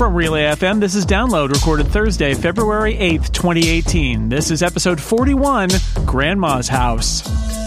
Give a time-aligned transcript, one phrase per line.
[0.00, 4.30] From Relay FM, this is Download, recorded Thursday, February 8th, 2018.
[4.30, 5.68] This is episode 41
[6.06, 7.59] Grandma's House.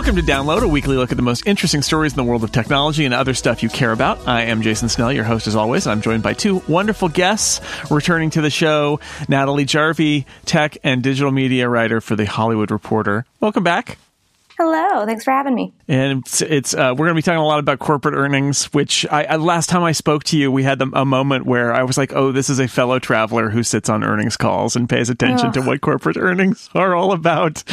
[0.00, 2.50] Welcome to Download, a weekly look at the most interesting stories in the world of
[2.50, 4.26] technology and other stuff you care about.
[4.26, 7.60] I am Jason Snell, your host as always, and I'm joined by two wonderful guests
[7.90, 13.26] returning to the show Natalie Jarvey, tech and digital media writer for The Hollywood Reporter.
[13.40, 13.98] Welcome back.
[14.62, 15.72] Hello, thanks for having me.
[15.88, 18.66] And it's, it's uh, we're going to be talking a lot about corporate earnings.
[18.74, 21.72] Which I, I last time I spoke to you, we had the, a moment where
[21.72, 24.86] I was like, "Oh, this is a fellow traveler who sits on earnings calls and
[24.86, 25.54] pays attention Ugh.
[25.54, 27.64] to what corporate earnings are all about."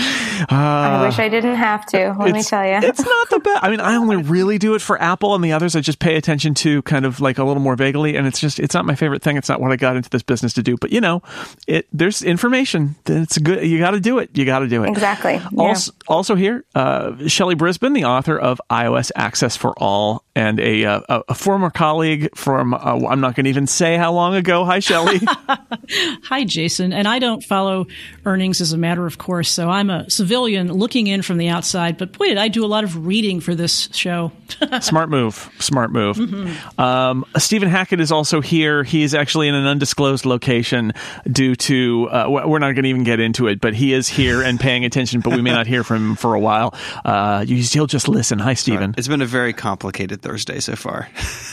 [0.49, 2.15] Uh, I wish I didn't have to.
[2.17, 3.65] Let me tell you, it's not the best.
[3.65, 6.15] I mean, I only really do it for Apple, and the others I just pay
[6.15, 8.15] attention to kind of like a little more vaguely.
[8.15, 9.35] And it's just it's not my favorite thing.
[9.35, 10.77] It's not what I got into this business to do.
[10.77, 11.21] But you know,
[11.67, 12.95] it there's information.
[13.07, 13.67] It's good.
[13.67, 14.29] You got to do it.
[14.37, 14.89] You got to do it.
[14.89, 15.33] Exactly.
[15.33, 15.49] Yeah.
[15.57, 20.85] Also, also here, uh, Shelly Brisbane, the author of iOS Access for All, and a
[20.85, 24.35] uh, a, a former colleague from uh, I'm not going to even say how long
[24.35, 24.63] ago.
[24.65, 25.19] Hi, Shelly.
[26.23, 26.93] Hi, Jason.
[26.93, 27.87] And I don't follow
[28.23, 31.97] earnings as a matter of course, so I'm a civilian looking in from the outside.
[31.97, 34.31] But boy, did I do a lot of reading for this show.
[34.81, 35.49] Smart move.
[35.57, 36.17] Smart move.
[36.17, 36.79] Mm-hmm.
[36.79, 38.83] Um, Stephen Hackett is also here.
[38.83, 40.93] He is actually in an undisclosed location
[41.31, 44.43] due to uh, we're not going to even get into it, but he is here
[44.43, 45.21] and paying attention.
[45.21, 46.75] But we may not hear from him for a while.
[47.03, 48.37] Uh, he'll just listen.
[48.37, 48.91] Hi, Stephen.
[48.91, 48.99] Right.
[48.99, 51.07] It's been a very complicated Thursday so far.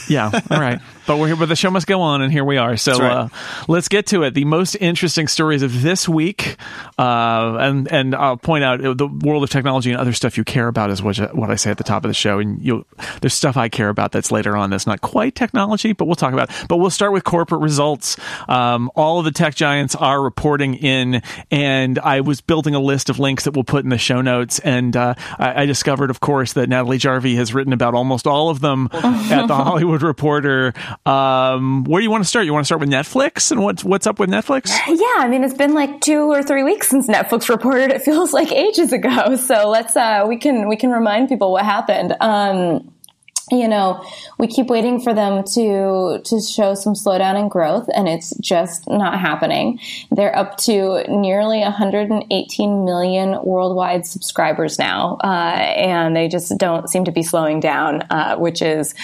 [0.09, 0.81] yeah, all right.
[1.07, 2.77] But we're here, but the show must go on, and here we are.
[2.77, 3.11] So right.
[3.11, 3.27] uh,
[3.67, 4.33] let's get to it.
[4.33, 6.57] The most interesting stories of this week,
[6.97, 10.43] uh, and and I'll point out uh, the world of technology and other stuff you
[10.43, 12.39] care about is what, what I say at the top of the show.
[12.39, 12.85] And you
[13.21, 16.33] there's stuff I care about that's later on that's not quite technology, but we'll talk
[16.33, 16.49] about.
[16.49, 16.67] It.
[16.67, 18.17] But we'll start with corporate results.
[18.47, 23.09] Um, all of the tech giants are reporting in, and I was building a list
[23.09, 26.19] of links that we'll put in the show notes, and uh, I, I discovered, of
[26.19, 30.73] course, that Natalie Jarvey has written about almost all of them at the Hollywood Reporter.
[31.05, 32.45] Um, where do you want to start?
[32.45, 34.71] You want to start with Netflix and what's what's up with Netflix?
[34.87, 37.91] Yeah, I mean it's been like two or three weeks since Netflix reported.
[37.91, 39.35] It feels like ages ago.
[39.45, 42.15] So let's uh, we can we can remind people what happened.
[42.19, 42.94] Um,
[43.51, 44.03] you know,
[44.39, 48.89] we keep waiting for them to to show some slowdown in growth, and it's just
[48.89, 49.79] not happening.
[50.09, 57.05] They're up to nearly 118 million worldwide subscribers now, uh, and they just don't seem
[57.05, 58.95] to be slowing down, uh, which is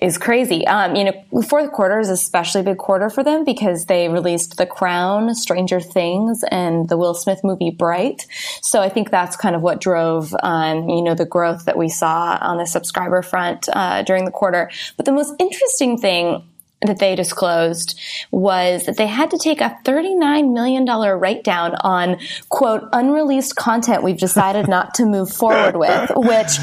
[0.00, 0.66] is crazy.
[0.66, 4.56] Um, you know, fourth quarter is especially a big quarter for them because they released
[4.56, 8.26] The Crown, Stranger Things, and the Will Smith movie Bright.
[8.62, 11.88] So I think that's kind of what drove, um, you know, the growth that we
[11.90, 13.68] saw on the subscriber front.
[13.68, 14.70] Uh, uh, during the quarter.
[14.96, 16.44] But the most interesting thing
[16.82, 17.98] that they disclosed
[18.30, 24.02] was that they had to take a $39 million write down on quote unreleased content
[24.02, 26.58] we've decided not to move forward with, which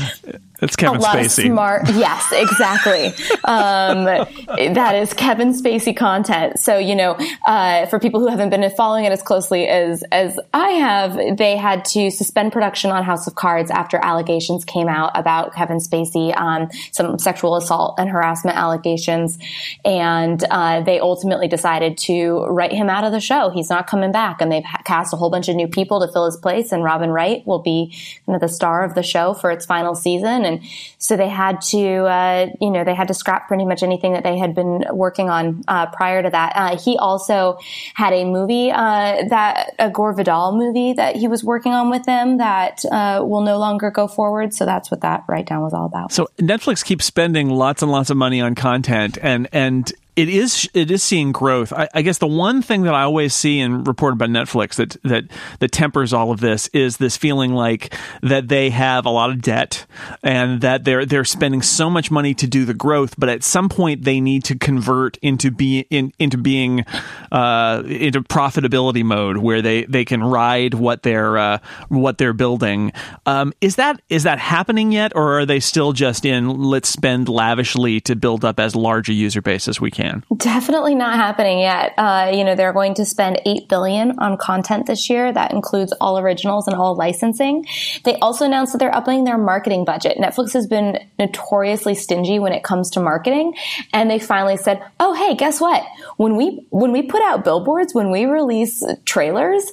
[0.61, 1.47] it's Kevin a lot Spacey.
[1.47, 3.07] Smart, yes, exactly.
[3.45, 6.59] um, that is Kevin Spacey content.
[6.59, 10.39] So you know, uh, for people who haven't been following it as closely as as
[10.53, 15.11] I have, they had to suspend production on House of Cards after allegations came out
[15.15, 19.37] about Kevin Spacey, um, some sexual assault and harassment allegations,
[19.85, 23.49] and uh, they ultimately decided to write him out of the show.
[23.49, 26.25] He's not coming back, and they've cast a whole bunch of new people to fill
[26.25, 26.71] his place.
[26.71, 27.93] And Robin Wright will be
[28.25, 30.61] kind of the star of the show for its final season and
[30.97, 34.23] so they had to, uh, you know, they had to scrap pretty much anything that
[34.23, 36.53] they had been working on uh, prior to that.
[36.55, 37.57] Uh, he also
[37.93, 42.03] had a movie uh, that a Gore Vidal movie that he was working on with
[42.03, 44.53] them that uh, will no longer go forward.
[44.53, 46.11] So that's what that write down was all about.
[46.11, 50.69] So Netflix keeps spending lots and lots of money on content, and and it is
[50.73, 51.71] it is seeing growth.
[51.71, 55.01] I, I, guess the one thing that I always see and reported by Netflix that
[55.03, 55.23] that
[55.59, 59.41] that tempers all of this is this feeling like that they have a lot of
[59.41, 59.85] debt
[60.21, 63.69] and that they're they're spending so much money to do the growth, but at some
[63.69, 66.83] point they need to convert into be in, into being
[67.31, 72.91] uh, into profitability mode where they they can ride what they're uh, what they're building.
[73.25, 77.29] Um, is that is that happening yet, or are they still just in let's spend
[77.29, 80.08] lavishly to build up as large a user base as we can?
[80.09, 80.23] Can?
[80.37, 81.93] Definitely not happening yet.
[81.97, 85.31] Uh, you know, they're going to spend eight billion on content this year.
[85.31, 87.65] That includes all originals and all licensing.
[88.03, 90.17] They also announced that they're upping their marketing budget.
[90.17, 93.55] Netflix has been notoriously stingy when it comes to marketing,
[93.93, 95.83] and they finally said, "Oh, hey, guess what?
[96.17, 99.71] When we when we put out billboards, when we release trailers."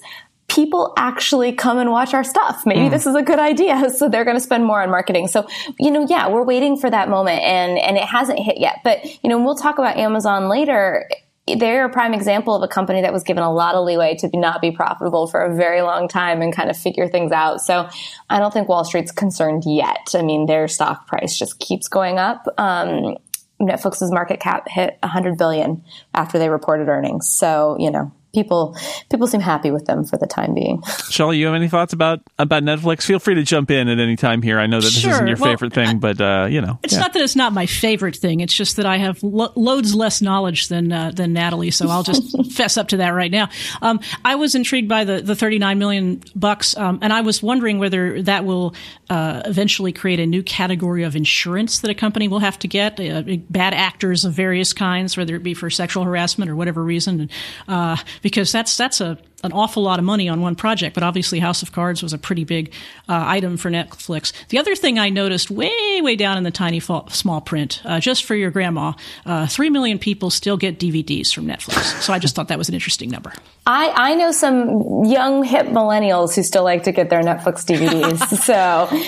[0.49, 2.65] People actually come and watch our stuff.
[2.65, 2.91] Maybe mm.
[2.91, 3.91] this is a good idea.
[3.97, 5.29] So they're going to spend more on marketing.
[5.29, 5.47] So,
[5.79, 8.81] you know, yeah, we're waiting for that moment and, and it hasn't hit yet.
[8.85, 11.09] But, you know, we'll talk about Amazon later
[11.55, 14.29] they're a prime example of a company that was given a lot of leeway to
[14.35, 17.61] not be profitable for a very long time and kind of figure things out.
[17.61, 17.89] So
[18.29, 20.09] I don't think Wall Street's concerned yet.
[20.15, 22.47] I mean, their stock price just keeps going up.
[22.59, 23.17] Um,
[23.61, 25.85] Netflix's market cap hit 100 billion
[26.15, 27.29] after they reported earnings.
[27.29, 28.77] So, you know, people
[29.11, 30.83] people seem happy with them for the time being.
[31.11, 33.05] Shelly, you have any thoughts about about Netflix?
[33.05, 34.61] Feel free to jump in at any time here.
[34.61, 35.13] I know that this sure.
[35.13, 37.01] isn't your well, favorite thing, but uh, you know, it's yeah.
[37.01, 38.41] not that it's not my favorite thing.
[38.41, 42.03] It's just that I have lo- loads less knowledge than uh, than Natalie, so I'll
[42.03, 43.49] just fess up to that right now.
[43.81, 47.79] Um, I was intrigued by the the 39 million bucks, um, and I was wondering
[47.79, 48.75] whether that will
[49.09, 53.01] uh, eventually create a new category of insurance that a company will have to get.
[53.01, 57.31] Uh, bad actors of various kinds, whether it be for sexual harassment or whatever reason,
[57.69, 57.97] uh,
[58.27, 61.63] because that's that's a an awful lot of money on one project, but obviously House
[61.63, 62.73] of Cards was a pretty big
[63.09, 64.33] uh, item for Netflix.
[64.49, 68.25] The other thing I noticed way, way down in the tiny small print, uh, just
[68.25, 68.93] for your grandma,
[69.25, 72.03] uh, three million people still get DVDs from Netflix.
[72.03, 73.33] So I just thought that was an interesting number.
[73.67, 78.37] I, I know some young hip millennials who still like to get their Netflix DVDs.
[78.45, 78.55] so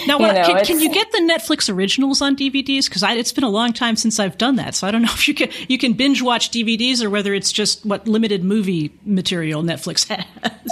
[0.06, 2.87] now, what, you know, can, can, you get the Netflix originals on DVDs?
[2.87, 5.29] Because it's been a long time since I've done that, so I don't know if
[5.29, 9.62] you can you can binge watch DVDs or whether it's just what limited movie material
[9.62, 10.25] Netflix has.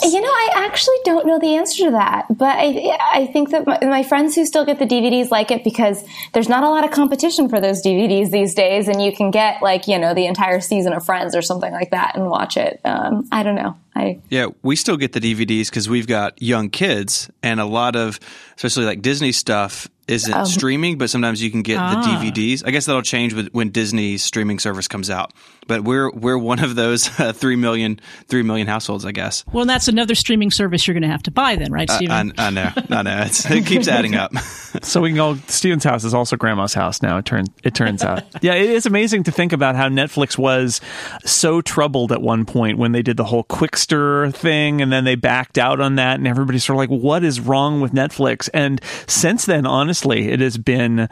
[0.03, 3.67] You know, I actually don't know the answer to that, but I, I think that
[3.67, 6.85] my, my, friends who still get the DVDs like it because there's not a lot
[6.85, 10.27] of competition for those DVDs these days, and you can get like you know the
[10.27, 12.81] entire season of Friends or something like that and watch it.
[12.85, 13.77] Um, I don't know.
[13.97, 17.97] I yeah, we still get the DVDs because we've got young kids, and a lot
[17.97, 18.21] of
[18.57, 21.91] especially like Disney stuff isn't um, streaming, but sometimes you can get ah.
[21.91, 22.63] the DVDs.
[22.65, 25.33] I guess that'll change with, when Disney's streaming service comes out.
[25.67, 29.45] But we're we're one of those uh, three million three million households, I guess.
[29.53, 32.33] Well, that's another streaming service you're going to have to buy then, right, Stephen?
[32.33, 33.23] Uh, I, I, know, I know.
[33.23, 34.37] It's, it keeps adding up.
[34.83, 35.37] so we can go.
[35.49, 37.19] Stephen's house is also Grandma's house now.
[37.19, 38.23] It turns it turns out.
[38.43, 40.81] yeah, it is amazing to think about how Netflix was
[41.25, 43.43] so troubled at one point when they did the whole
[43.87, 47.25] Qwikster thing, and then they backed out on that, and everybody's sort of like, "What
[47.25, 51.09] is wrong with Netflix?" And since then, honestly, it has been uh,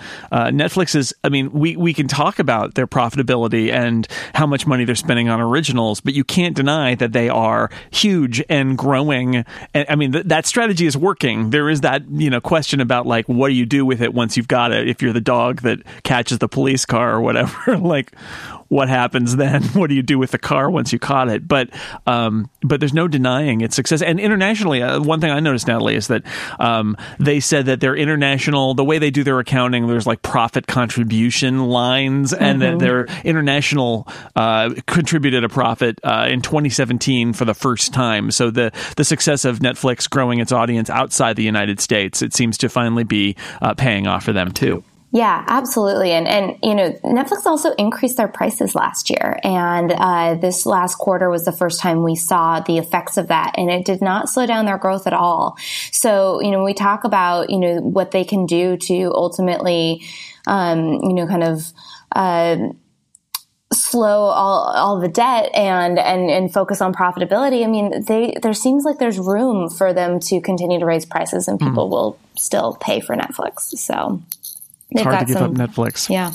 [0.47, 1.15] Netflix is.
[1.25, 5.29] I mean, we we can talk about their profitability and how much money they're spending
[5.29, 9.45] on originals, but you can't deny that they are huge and growing.
[9.73, 11.51] And I mean, th- that strategy is working.
[11.51, 14.37] There is that you know question about like, what do you do with it once
[14.37, 14.89] you've got it?
[14.89, 18.13] If you're the dog that catches the police car or whatever, like
[18.69, 19.63] what happens then?
[19.75, 21.49] What do you do with the car once you caught it?
[21.49, 21.69] But
[22.07, 24.03] um, but there's no denying its success.
[24.03, 26.23] And internationally, uh, one thing I noticed, Natalie, is that
[26.59, 30.67] um, they said that their international, the way they do their accounting, there's like profit
[30.67, 32.43] contribution lines, mm-hmm.
[32.43, 32.79] and that mm-hmm.
[32.79, 34.07] their international
[34.37, 38.31] uh, contributed a profit uh, in 2017 for the first time.
[38.31, 42.59] So the the success of Netflix growing its audience outside the United States, it seems
[42.59, 44.85] to finally be uh, paying off for them too.
[45.15, 46.11] Yeah, absolutely.
[46.11, 49.39] And, and, you know, Netflix also increased their prices last year.
[49.45, 53.55] And, uh, this last quarter was the first time we saw the effects of that.
[53.57, 55.57] And it did not slow down their growth at all.
[55.93, 60.03] So, you know, we talk about, you know, what they can do to ultimately,
[60.49, 61.73] um, you know, kind of,
[62.11, 62.57] uh,
[63.73, 67.63] slow all, all the debt and, and, and focus on profitability.
[67.63, 71.47] I mean, they, there seems like there's room for them to continue to raise prices
[71.47, 71.91] and people mm.
[71.91, 73.61] will still pay for Netflix.
[73.79, 74.21] So
[74.95, 76.09] it's hard to give some, up Netflix.
[76.09, 76.33] Yeah.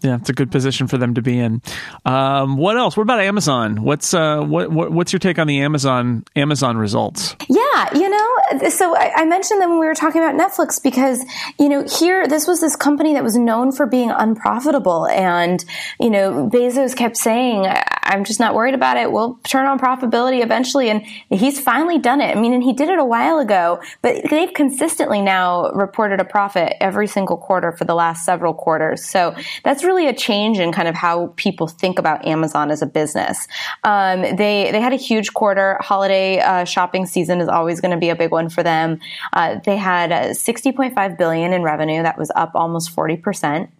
[0.00, 1.60] Yeah, it's a good position for them to be in.
[2.04, 2.96] Um, what else?
[2.96, 3.82] What about Amazon?
[3.82, 7.34] What's uh, what, what, what's your take on the Amazon Amazon results?
[7.48, 11.24] Yeah, you know, so I, I, mentioned them when we were talking about Netflix because
[11.58, 15.64] you know here this was this company that was known for being unprofitable, and
[15.98, 17.66] you know Bezos kept saying,
[18.04, 19.10] "I'm just not worried about it.
[19.10, 22.36] We'll turn on profitability eventually," and he's finally done it.
[22.36, 26.24] I mean, and he did it a while ago, but they've consistently now reported a
[26.24, 29.04] profit every single quarter for the last several quarters.
[29.04, 32.86] So that's really a change in kind of how people think about Amazon as a
[32.86, 33.48] business.
[33.82, 35.78] Um, they they had a huge quarter.
[35.80, 39.00] Holiday uh, shopping season is always going to be a big one for them.
[39.32, 42.02] Uh, they had uh, 60.5 billion in revenue.
[42.02, 43.70] That was up almost 40 percent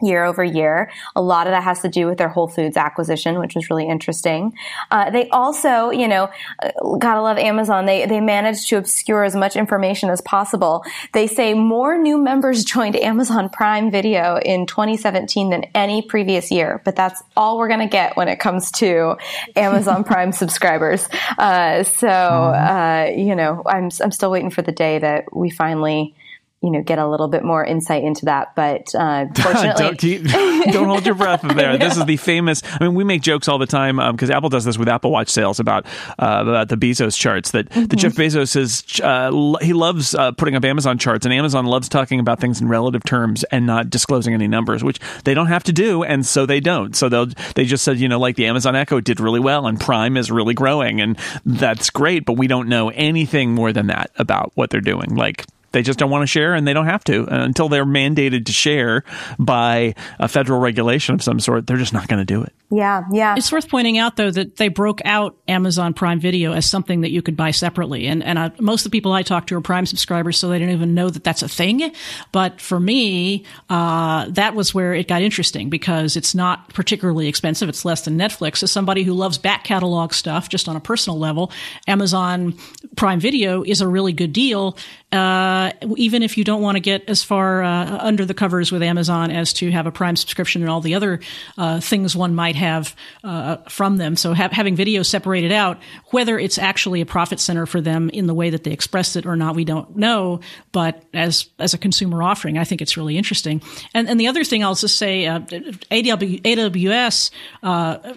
[0.00, 0.90] year over year.
[1.16, 3.88] A lot of that has to do with their Whole Foods acquisition, which was really
[3.88, 4.54] interesting.
[4.90, 6.30] Uh, they also, you know,
[6.62, 7.86] uh, gotta love Amazon.
[7.86, 10.84] They they managed to obscure as much information as possible.
[11.12, 16.80] They say more new members joined Amazon Prime Video in 2017 than any previous year,
[16.84, 19.16] but that's all we're gonna get when it comes to
[19.56, 21.08] Amazon Prime subscribers.
[21.38, 23.18] Uh, so, mm-hmm.
[23.18, 26.14] uh, you know, I'm I'm still waiting for the day that we finally
[26.62, 28.54] you know get a little bit more insight into that.
[28.56, 30.24] But uh, fortunately, don't, keep,
[30.72, 31.78] don't, hold your breath there.
[31.78, 32.62] This is the famous.
[32.64, 35.10] I mean, we make jokes all the time because um, Apple does this with Apple
[35.10, 35.86] Watch sales about
[36.18, 37.52] uh, about the Bezos charts.
[37.52, 37.96] That, mm-hmm.
[37.96, 42.18] Jeff Bezos is uh, he loves uh, putting up Amazon charts, and Amazon loves talking
[42.20, 45.72] about things in relative terms and not disclosing any numbers, which they don't have to
[45.72, 46.96] do, and so they don't.
[46.96, 49.78] So they'll they just said you know like the Amazon Echo did really well, and
[49.78, 54.10] Prime is really growing, and that's great, but we don't know anything more than that
[54.16, 55.14] about what they're doing.
[55.14, 57.84] Like they just don't want to share and they don't have to uh, until they're
[57.84, 59.04] mandated to share
[59.38, 63.04] by a federal regulation of some sort they're just not going to do it yeah,
[63.10, 63.34] yeah.
[63.36, 67.10] It's worth pointing out though that they broke out Amazon Prime Video as something that
[67.10, 69.62] you could buy separately, and and I, most of the people I talk to are
[69.62, 71.92] Prime subscribers, so they don't even know that that's a thing.
[72.30, 77.70] But for me, uh, that was where it got interesting because it's not particularly expensive.
[77.70, 78.62] It's less than Netflix.
[78.62, 81.50] As somebody who loves back catalog stuff, just on a personal level,
[81.86, 82.54] Amazon
[82.96, 84.76] Prime Video is a really good deal.
[85.10, 88.82] Uh, even if you don't want to get as far uh, under the covers with
[88.82, 91.20] Amazon as to have a Prime subscription and all the other
[91.56, 94.16] uh, things one might have uh, from them.
[94.16, 95.78] So ha- having video separated out,
[96.10, 99.26] whether it's actually a profit center for them in the way that they expressed it
[99.26, 100.40] or not, we don't know.
[100.72, 103.62] But as as a consumer offering, I think it's really interesting.
[103.94, 107.30] And and the other thing I'll just say, uh, AWS
[107.62, 108.14] uh,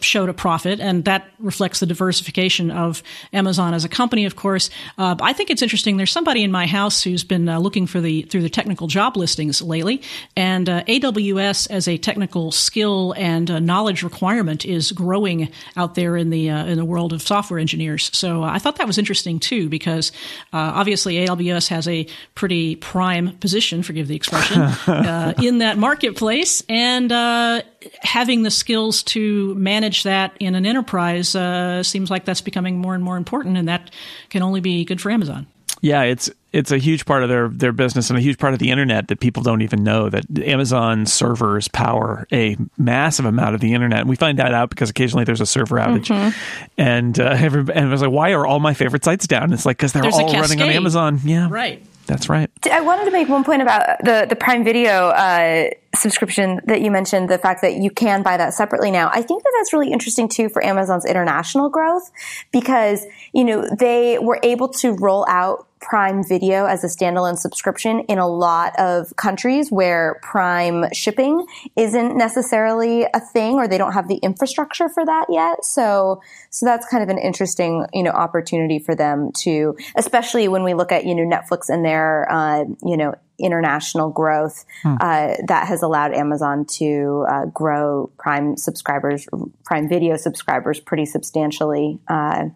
[0.00, 4.24] showed a profit, and that reflects the diversification of Amazon as a company.
[4.24, 5.96] Of course, uh, I think it's interesting.
[5.96, 9.16] There's somebody in my house who's been uh, looking for the through the technical job
[9.16, 10.02] listings lately,
[10.36, 16.30] and uh, AWS as a technical skill and knowledge requirement is growing out there in
[16.30, 18.10] the uh, in the world of software engineers.
[18.16, 20.12] So I thought that was interesting too, because
[20.52, 26.62] uh, obviously AWS has a pretty prime position, forgive the expression, uh, in that marketplace,
[26.68, 27.62] and uh,
[28.00, 32.94] having the skills to manage that in an enterprise uh, seems like that's becoming more
[32.94, 33.90] and more important, and that
[34.30, 35.46] can only be good for Amazon.
[35.80, 38.58] Yeah, it's it's a huge part of their their business and a huge part of
[38.58, 43.60] the internet that people don't even know that Amazon servers power a massive amount of
[43.60, 44.00] the internet.
[44.00, 46.30] And we find that out because occasionally there's a server outage, mm-hmm.
[46.78, 49.44] and uh, and I was like, why are all my favorite sites down?
[49.44, 51.20] And it's like because they're there's all running on Amazon.
[51.24, 51.84] Yeah, right.
[52.06, 52.50] That's right.
[52.70, 56.90] I wanted to make one point about the the Prime Video uh, subscription that you
[56.90, 57.30] mentioned.
[57.30, 59.08] The fact that you can buy that separately now.
[59.12, 62.10] I think that that's really interesting too for Amazon's international growth
[62.52, 68.00] because you know they were able to roll out Prime Video as a standalone subscription
[68.08, 73.92] in a lot of countries where Prime shipping isn't necessarily a thing or they don't
[73.92, 75.62] have the infrastructure for that yet.
[75.62, 80.64] So, so that's kind of an interesting, you know, opportunity for them to, especially when
[80.64, 84.94] we look at, you know, Netflix and their, uh, you know, international growth hmm.
[85.00, 89.26] uh, that has allowed Amazon to uh, grow Prime subscribers,
[89.64, 91.98] Prime Video subscribers, pretty substantially.
[92.08, 92.46] Uh,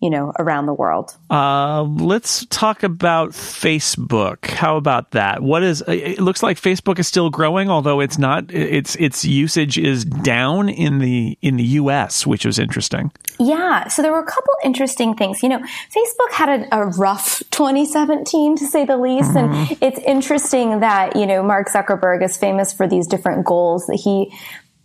[0.00, 1.16] you know, around the world.
[1.30, 4.44] Uh, let's talk about Facebook.
[4.46, 5.42] How about that?
[5.42, 5.82] What is?
[5.88, 8.52] It looks like Facebook is still growing, although it's not.
[8.52, 13.10] Its its usage is down in the in the U.S., which was interesting.
[13.38, 15.42] Yeah, so there were a couple interesting things.
[15.42, 19.54] You know, Facebook had a, a rough 2017 to say the least, mm-hmm.
[19.54, 23.96] and it's interesting that you know Mark Zuckerberg is famous for these different goals that
[23.96, 24.30] he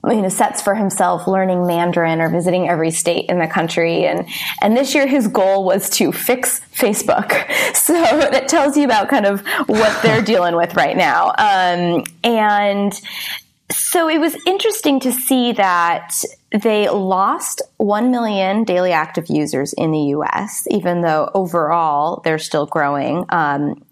[0.10, 4.06] you know sets for himself learning Mandarin or visiting every state in the country.
[4.06, 4.28] And
[4.62, 7.48] and this year his goal was to fix Facebook.
[7.82, 11.30] So that tells you about kind of what they're dealing with right now.
[11.38, 12.94] Um, and
[13.72, 19.92] so it was interesting to see that they lost 1 million daily active users in
[19.92, 23.26] the US even though overall they're still growing.
[23.30, 23.84] Um,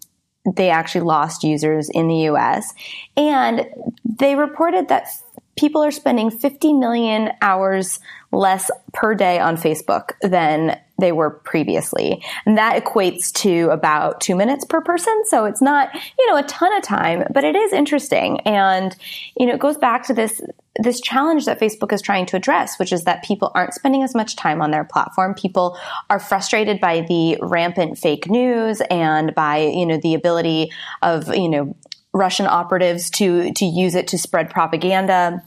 [0.56, 2.72] they actually lost users in the US
[3.16, 3.66] and
[4.04, 5.08] they reported that
[5.56, 8.00] people are spending 50 million hours
[8.32, 12.22] less per day on Facebook than they were previously.
[12.46, 15.22] And that equates to about two minutes per person.
[15.26, 18.40] So it's not, you know, a ton of time, but it is interesting.
[18.40, 18.94] And,
[19.36, 20.40] you know, it goes back to this,
[20.76, 24.14] this challenge that Facebook is trying to address, which is that people aren't spending as
[24.14, 25.34] much time on their platform.
[25.34, 25.76] People
[26.08, 30.70] are frustrated by the rampant fake news and by, you know, the ability
[31.02, 31.74] of, you know,
[32.12, 35.42] Russian operatives to, to use it to spread propaganda.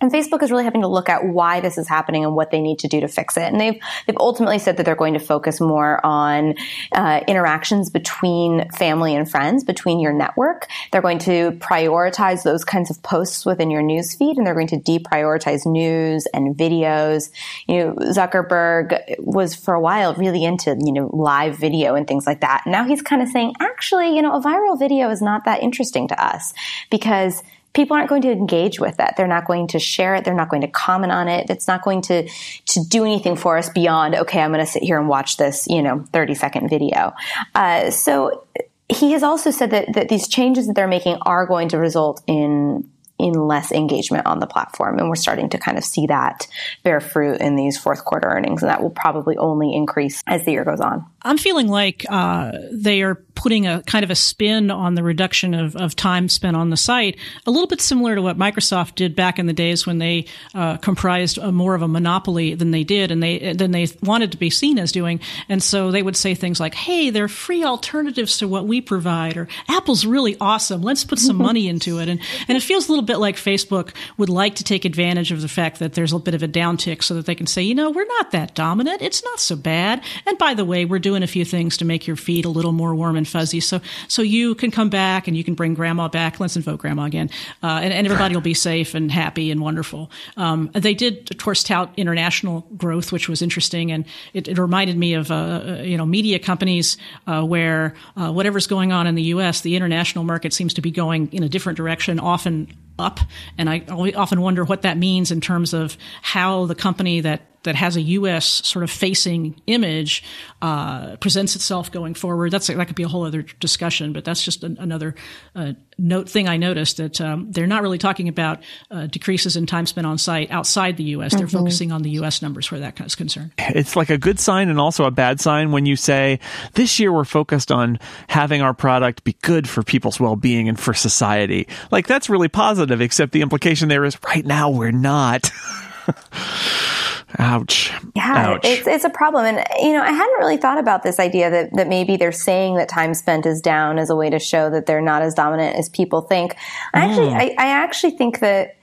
[0.00, 2.60] And Facebook is really having to look at why this is happening and what they
[2.60, 3.44] need to do to fix it.
[3.44, 6.56] And they've they've ultimately said that they're going to focus more on
[6.92, 10.68] uh, interactions between family and friends, between your network.
[10.90, 14.66] They're going to prioritize those kinds of posts within your news feed, and they're going
[14.68, 17.30] to deprioritize news and videos.
[17.68, 22.26] You know, Zuckerberg was for a while really into you know live video and things
[22.26, 22.64] like that.
[22.66, 26.08] now he's kind of saying, actually, you know, a viral video is not that interesting
[26.08, 26.52] to us
[26.90, 27.42] because
[27.74, 29.14] people aren't going to engage with that.
[29.16, 30.24] They're not going to share it.
[30.24, 31.50] They're not going to comment on it.
[31.50, 34.82] It's not going to, to do anything for us beyond, okay, I'm going to sit
[34.82, 37.12] here and watch this, you know, 30 second video.
[37.54, 38.46] Uh, so
[38.88, 42.22] he has also said that, that these changes that they're making are going to result
[42.26, 44.98] in in less engagement on the platform.
[44.98, 46.48] And we're starting to kind of see that
[46.82, 48.62] bear fruit in these fourth quarter earnings.
[48.62, 51.06] And that will probably only increase as the year goes on.
[51.22, 55.54] I'm feeling like uh, they are putting a kind of a spin on the reduction
[55.54, 59.16] of, of time spent on the site, a little bit similar to what Microsoft did
[59.16, 62.84] back in the days when they uh, comprised a, more of a monopoly than they
[62.84, 65.20] did, and they than they wanted to be seen as doing.
[65.48, 69.36] And so they would say things like, "Hey, they're free alternatives to what we provide,"
[69.36, 70.82] or "Apple's really awesome.
[70.82, 73.94] Let's put some money into it." And and it feels a little bit like Facebook
[74.16, 77.02] would like to take advantage of the fact that there's a bit of a downtick,
[77.02, 79.02] so that they can say, "You know, we're not that dominant.
[79.02, 82.06] It's not so bad." And by the way, we're doing a few things to make
[82.06, 83.60] your feed a little more warm and fuzzy.
[83.60, 86.40] So, so you can come back and you can bring grandma back.
[86.40, 87.30] Let's invoke grandma again.
[87.62, 90.10] Uh, and, and, everybody will be safe and happy and wonderful.
[90.36, 93.90] Um, they did, of course, tout international growth, which was interesting.
[93.92, 98.30] And it, it reminded me of, uh, uh you know, media companies, uh, where, uh,
[98.30, 101.48] whatever's going on in the U.S., the international market seems to be going in a
[101.48, 103.20] different direction, often up.
[103.58, 107.74] And I often wonder what that means in terms of how the company that that
[107.74, 108.44] has a U.S.
[108.44, 110.22] sort of facing image
[110.62, 112.50] uh, presents itself going forward.
[112.50, 115.14] That's that could be a whole other discussion, but that's just an, another
[115.54, 119.66] uh, note thing I noticed that um, they're not really talking about uh, decreases in
[119.66, 121.34] time spent on site outside the U.S.
[121.34, 121.58] They're mm-hmm.
[121.58, 122.42] focusing on the U.S.
[122.42, 123.52] numbers where that is concerned.
[123.58, 126.40] It's like a good sign and also a bad sign when you say
[126.74, 130.94] this year we're focused on having our product be good for people's well-being and for
[130.94, 131.68] society.
[131.90, 135.50] Like that's really positive, except the implication there is right now we're not.
[137.38, 137.92] Ouch.
[138.14, 138.64] Yeah, Ouch.
[138.64, 141.70] it's it's a problem, and you know I hadn't really thought about this idea that
[141.74, 144.86] that maybe they're saying that time spent is down as a way to show that
[144.86, 146.54] they're not as dominant as people think.
[146.92, 147.36] I actually, mm.
[147.36, 148.76] I, I actually think that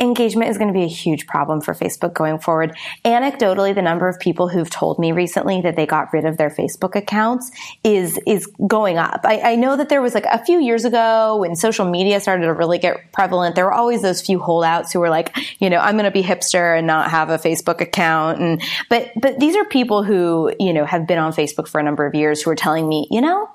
[0.00, 2.76] engagement is going to be a huge problem for Facebook going forward.
[3.04, 6.50] Anecdotally, the number of people who've told me recently that they got rid of their
[6.50, 7.50] Facebook accounts
[7.84, 9.20] is is going up.
[9.24, 12.44] I, I, know that there was like a few years ago when social media started
[12.44, 13.54] to really get prevalent.
[13.54, 16.22] There were always those few holdouts who were like, you know, I'm going to be
[16.22, 18.40] hipster and not have a Facebook account.
[18.40, 21.82] And but but these are people who you know have been on Facebook for a
[21.82, 23.48] number of years who are telling me, you know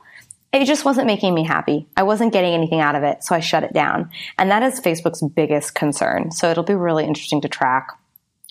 [0.62, 1.88] it just wasn't making me happy.
[1.98, 4.10] I wasn't getting anything out of it, so I shut it down.
[4.38, 6.32] And that is Facebook's biggest concern.
[6.32, 7.90] So it'll be really interesting to track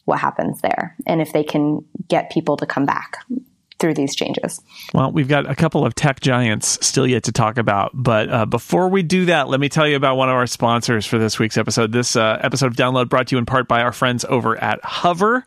[0.05, 3.25] what happens there and if they can get people to come back
[3.79, 4.61] through these changes.
[4.93, 7.91] Well, we've got a couple of tech giants still yet to talk about.
[7.93, 11.07] But uh, before we do that, let me tell you about one of our sponsors
[11.07, 11.93] for this week's episode.
[11.93, 14.83] This uh, episode of Download brought to you in part by our friends over at
[14.85, 15.45] Hover.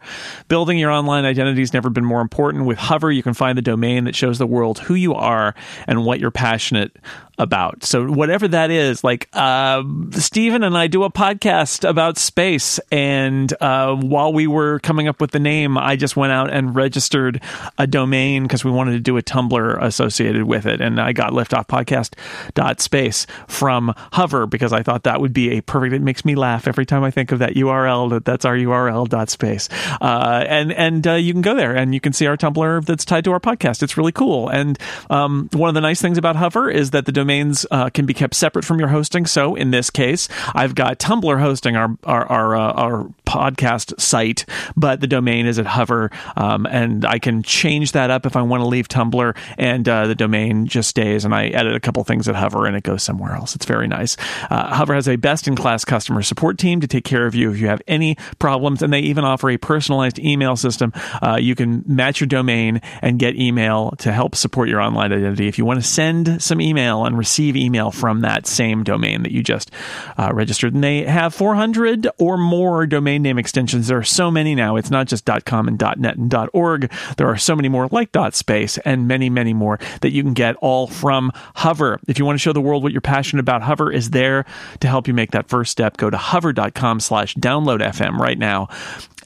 [0.48, 2.66] Building your online identity has never been more important.
[2.66, 5.56] With Hover, you can find the domain that shows the world who you are
[5.88, 6.96] and what you're passionate
[7.38, 7.84] about.
[7.84, 13.54] So whatever that is, like uh, Stephen and I do a podcast about space, and
[13.62, 17.42] uh, while we were coming up with the name, I just went out and registered
[17.78, 21.32] a domain because we wanted to do a Tumblr associated with it, and I got
[21.32, 25.94] liftoffpodcast.space from Hover because I thought that would be a perfect.
[25.94, 28.10] It makes me laugh every time I think of that URL.
[28.10, 29.70] That that's our URL dot space,
[30.02, 33.06] uh, and and uh, you can go there and you can see our Tumblr that's
[33.06, 33.84] tied to our podcast.
[33.84, 34.80] It's really cool, and
[35.12, 38.06] um, one of the nice things about Hover is that the domain domains uh, can
[38.06, 39.26] be kept separate from your hosting.
[39.26, 44.46] So in this case, I've got Tumblr hosting our our our, uh, our podcast site,
[44.78, 48.42] but the domain is at Hover, um, and I can change that up if I
[48.44, 51.26] want to leave Tumblr, and uh, the domain just stays.
[51.26, 53.54] And I edit a couple things at Hover, and it goes somewhere else.
[53.54, 54.16] It's very nice.
[54.50, 57.52] Uh, Hover has a best in class customer support team to take care of you
[57.52, 60.94] if you have any problems, and they even offer a personalized email system.
[61.22, 65.50] Uh, you can match your domain and get email to help support your online identity.
[65.50, 69.32] If you want to send some email and receive email from that same domain that
[69.32, 69.72] you just
[70.18, 70.74] uh, registered.
[70.74, 73.88] And they have 400 or more domain name extensions.
[73.88, 74.76] There are so many now.
[74.76, 76.92] It's not just .com and .net and .org.
[77.18, 80.56] There are so many more like .space and many, many more that you can get
[80.58, 82.00] all from Hover.
[82.08, 84.46] If you want to show the world what you're passionate about, Hover is there
[84.80, 85.98] to help you make that first step.
[85.98, 88.68] Go to hover.com slash download FM right now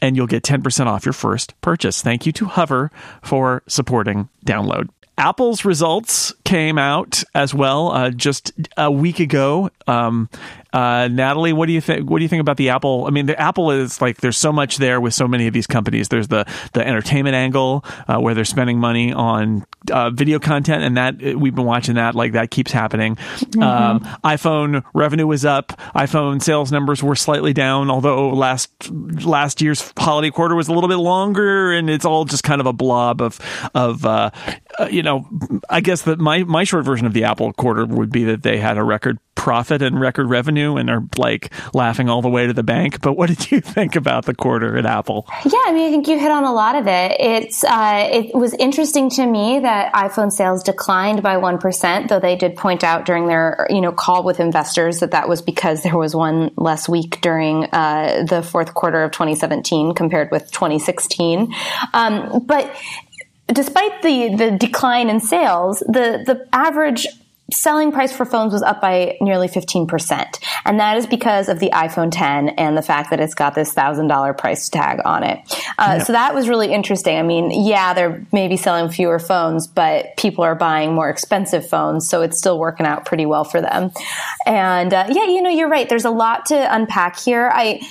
[0.01, 2.01] and you'll get 10% off your first purchase.
[2.01, 4.89] Thank you to Hover for supporting Download.
[5.17, 10.29] Apple's results came out as well uh, just a week ago, um,
[10.73, 12.09] uh, Natalie, what do you think?
[12.09, 13.05] What do you think about the Apple?
[13.05, 15.67] I mean, the Apple is like there's so much there with so many of these
[15.67, 16.07] companies.
[16.07, 20.97] There's the the entertainment angle uh, where they're spending money on uh, video content, and
[20.97, 23.15] that we've been watching that like that keeps happening.
[23.15, 23.61] Mm-hmm.
[23.61, 25.73] Um, iPhone revenue was up.
[25.95, 30.89] iPhone sales numbers were slightly down, although last last year's holiday quarter was a little
[30.89, 33.39] bit longer, and it's all just kind of a blob of
[33.75, 34.05] of
[34.81, 35.27] uh, you know,
[35.69, 38.57] I guess that my my short version of the Apple quarter would be that they
[38.57, 42.53] had a record profit and record revenue and are like laughing all the way to
[42.53, 43.01] the bank.
[43.01, 45.25] But what did you think about the quarter at Apple?
[45.45, 47.15] Yeah, I mean, I think you hit on a lot of it.
[47.19, 52.19] It's uh, it was interesting to me that iPhone sales declined by one percent, though
[52.19, 55.83] they did point out during their you know call with investors that that was because
[55.83, 61.53] there was one less week during uh, the fourth quarter of 2017 compared with 2016.
[61.93, 62.75] Um, but
[63.53, 67.07] despite the the decline in sales, the the average
[67.53, 70.39] selling price for phones was up by nearly 15%.
[70.65, 73.73] And that is because of the iPhone 10 and the fact that it's got this
[73.73, 75.39] $1,000 price tag on it.
[75.77, 76.03] Uh, yeah.
[76.03, 77.17] So that was really interesting.
[77.17, 82.07] I mean, yeah, they're maybe selling fewer phones, but people are buying more expensive phones.
[82.07, 83.91] So it's still working out pretty well for them.
[84.45, 85.89] And uh, yeah, you know, you're right.
[85.89, 87.51] There's a lot to unpack here.
[87.53, 87.81] I,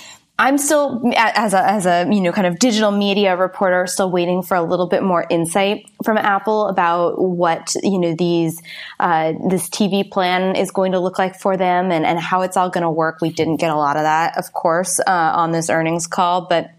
[0.41, 4.41] I'm still, as a, as a, you know, kind of digital media reporter, still waiting
[4.41, 8.59] for a little bit more insight from Apple about what, you know, these,
[8.99, 12.57] uh, this TV plan is going to look like for them and, and how it's
[12.57, 13.19] all going to work.
[13.21, 16.71] We didn't get a lot of that, of course, uh, on this earnings call, but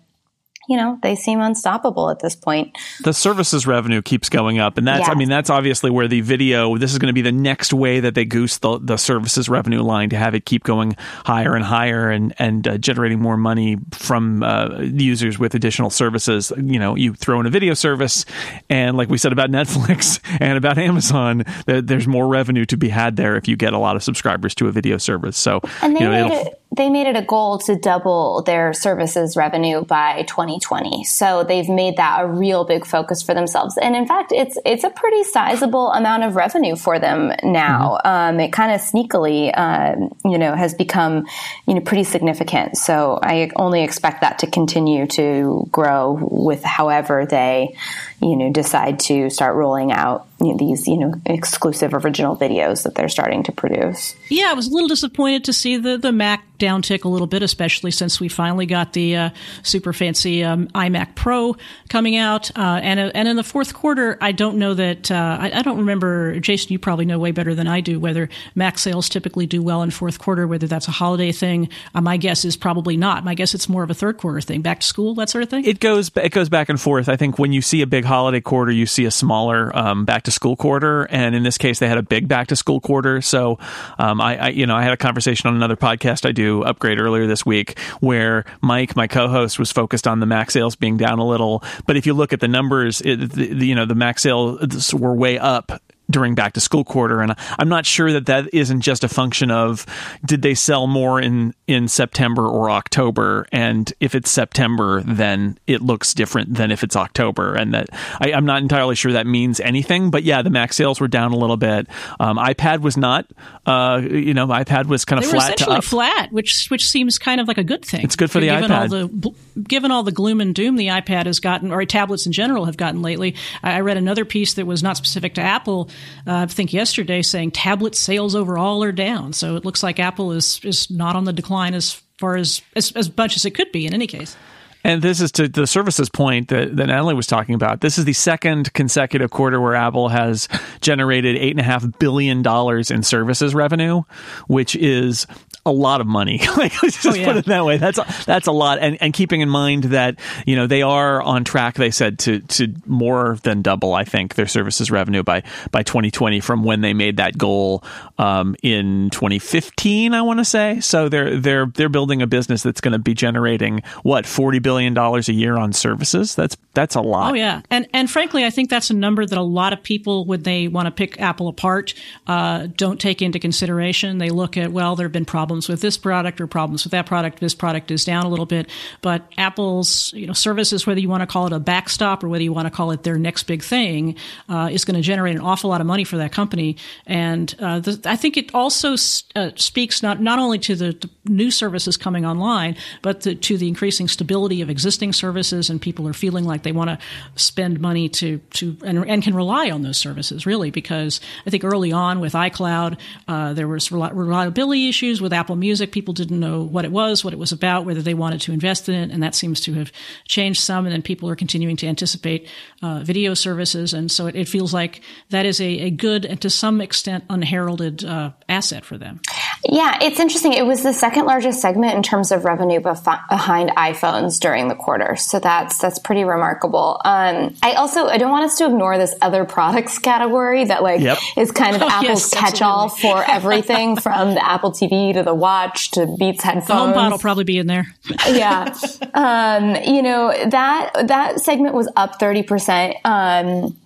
[0.73, 2.79] you know, they seem unstoppable at this point.
[3.05, 4.79] The services revenue keeps going up.
[4.79, 5.11] And that's, yes.
[5.11, 8.01] I mean, that's obviously where the video, this is going to be the next way
[8.01, 11.63] that they goose the, the services revenue line to have it keep going higher and
[11.63, 16.51] higher and, and uh, generating more money from uh, users with additional services.
[16.57, 18.25] You know, you throw in a video service,
[18.71, 23.17] and like we said about Netflix and about Amazon, there's more revenue to be had
[23.17, 25.37] there if you get a lot of subscribers to a video service.
[25.37, 28.73] So, and they, you know, made, it, they made it a goal to double their
[28.73, 31.05] services revenue by 2020.
[31.05, 33.77] So they've made that a real big focus for themselves.
[33.77, 37.99] And in fact, it's it's a pretty sizable amount of revenue for them now.
[38.05, 38.09] Mm-hmm.
[38.09, 41.27] Um, it kind of sneakily, uh, you know, has become
[41.67, 42.79] you know pretty significant.
[42.79, 47.77] So I only expect that to continue to grow with however they
[48.23, 52.83] you know decide to start rolling out you know, these you know exclusive original videos
[52.83, 54.15] that they're starting to produce.
[54.29, 57.43] Yeah, I was a little disappointed to see the the Mac downtick a little bit,
[57.43, 59.31] especially since we finally got the uh,
[59.63, 61.57] super fancy um, iMac Pro
[61.89, 65.39] coming out, uh, and uh, and in the fourth quarter, I don't know that uh,
[65.41, 66.39] I, I, don't remember.
[66.41, 69.83] Jason, you probably know way better than I do whether Mac sales typically do well
[69.83, 71.69] in fourth quarter, whether that's a holiday thing.
[71.95, 73.25] Uh, my guess is probably not.
[73.25, 75.51] My guess it's more of a third quarter thing, back to school, that sort of
[75.51, 75.65] thing.
[75.65, 77.09] It goes it goes back and forth.
[77.09, 80.25] I think when you see a big holiday quarter, you see a smaller um, back
[80.25, 83.23] to school quarter, and in this case, they had a big back to school quarter.
[83.23, 83.59] So,
[83.99, 87.01] um, I, I, you know I had a conversation on another podcast I do, Upgrade,
[87.01, 91.19] earlier this week, where Mike, my co-host, was focused on the Mac sales being down
[91.19, 91.65] a little.
[91.87, 95.15] But if you look at the numbers, it, the, you know the Mac sales were
[95.15, 95.73] way up
[96.13, 99.51] during back to school quarter and I'm not sure that that isn't just a function
[99.51, 99.87] of
[100.25, 103.47] did they sell more in in September or October?
[103.51, 107.89] And if it's September then it looks different than if it's October and that
[108.21, 111.33] I, am not entirely sure that means anything but yeah the Mac sales were down
[111.33, 111.87] a little bit.
[112.21, 113.27] Um, iPad was not
[113.67, 115.85] uh, you know iPad was kind of they flat up.
[115.85, 118.05] flat which which seems kind of like a good thing.
[118.05, 118.93] It's good for the given iPad.
[118.93, 122.33] all the, given all the gloom and doom the iPad has gotten or tablets in
[122.33, 125.89] general have gotten lately I read another piece that was not specific to Apple
[126.27, 129.33] uh, I think yesterday saying tablet sales overall are down.
[129.33, 132.93] So it looks like Apple is is not on the decline as far as as,
[132.93, 134.37] as much as it could be in any case.
[134.85, 137.81] And this is to the services point that, that Natalie was talking about.
[137.81, 140.49] This is the second consecutive quarter where Apple has
[140.81, 144.03] generated eight and a half billion dollars in services revenue,
[144.47, 145.27] which is
[145.65, 146.39] a lot of money.
[146.57, 147.27] like, let's just oh, yeah.
[147.27, 147.77] put it that way.
[147.77, 148.79] That's a, that's a lot.
[148.81, 151.77] And and keeping in mind that you know they are on track.
[151.77, 153.95] They said to to more than double.
[153.95, 157.85] I think their services revenue by by 2020 from when they made that goal
[158.19, 160.15] um, in 2015.
[160.15, 160.81] I want to say.
[160.81, 164.72] So they're they're they're building a business that's going to be generating what 40 billion
[164.95, 166.35] dollars a year on services.
[166.35, 167.33] That's that's a lot.
[167.33, 167.63] Oh yeah.
[167.71, 170.69] And and frankly, I think that's a number that a lot of people when they
[170.69, 171.95] want to pick Apple apart
[172.27, 174.19] uh, don't take into consideration.
[174.19, 176.93] They look at well, there have been problems problems with this product or problems with
[176.93, 177.41] that product.
[177.41, 178.71] This product is down a little bit,
[179.03, 182.43] but Apple's you know services, whether you want to call it a backstop or whether
[182.43, 184.17] you want to call it their next big thing,
[184.49, 186.77] uh, is going to generate an awful lot of money for that company.
[187.07, 188.95] And uh, the, I think it also
[189.37, 193.57] uh, speaks not not only to the, the, new services coming online, but the, to
[193.59, 196.99] the increasing stability of existing services, and people are feeling like they want to
[197.37, 201.65] spend money to to and, and, can rely on those services really because I think
[201.65, 202.99] early on with iCloud
[203.29, 205.93] uh, there was reliability issues with Apple Music.
[205.93, 208.89] People didn't know what it was, what it was about, whether they wanted to invest
[208.89, 209.93] in it, and that seems to have
[210.27, 210.87] changed some.
[210.87, 212.49] And then people are continuing to anticipate
[212.83, 216.41] uh, video services, and so it, it, feels like that is a, a, good and
[216.43, 219.21] to some extent unheralded uh, asset for them.
[219.65, 220.53] Yeah, it's interesting.
[220.53, 225.17] It was the second largest segment in terms of revenue behind iPhones during the quarter.
[225.17, 227.01] So that's that's pretty remarkable.
[227.05, 231.01] Um, I also I don't want us to ignore this other products category that like
[231.01, 231.19] yep.
[231.37, 235.35] is kind of oh, Apple's yes, catch-all for everything from the Apple TV to the
[235.35, 236.95] watch to Beats headphones.
[236.95, 237.95] The HomePod will probably be in there.
[238.29, 238.75] yeah,
[239.15, 242.97] um, you know that that segment was up thirty percent.
[243.05, 243.77] Um,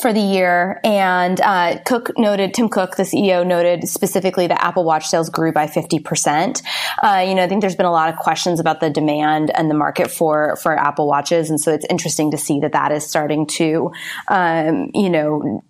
[0.00, 0.80] for the year.
[0.84, 5.52] And uh, Cook noted, Tim Cook, the CEO, noted specifically that Apple Watch sales grew
[5.52, 6.62] by 50%.
[7.02, 9.70] Uh, you know, I think there's been a lot of questions about the demand and
[9.70, 11.50] the market for, for Apple Watches.
[11.50, 13.92] And so it's interesting to see that that is starting to,
[14.28, 15.62] um, you know,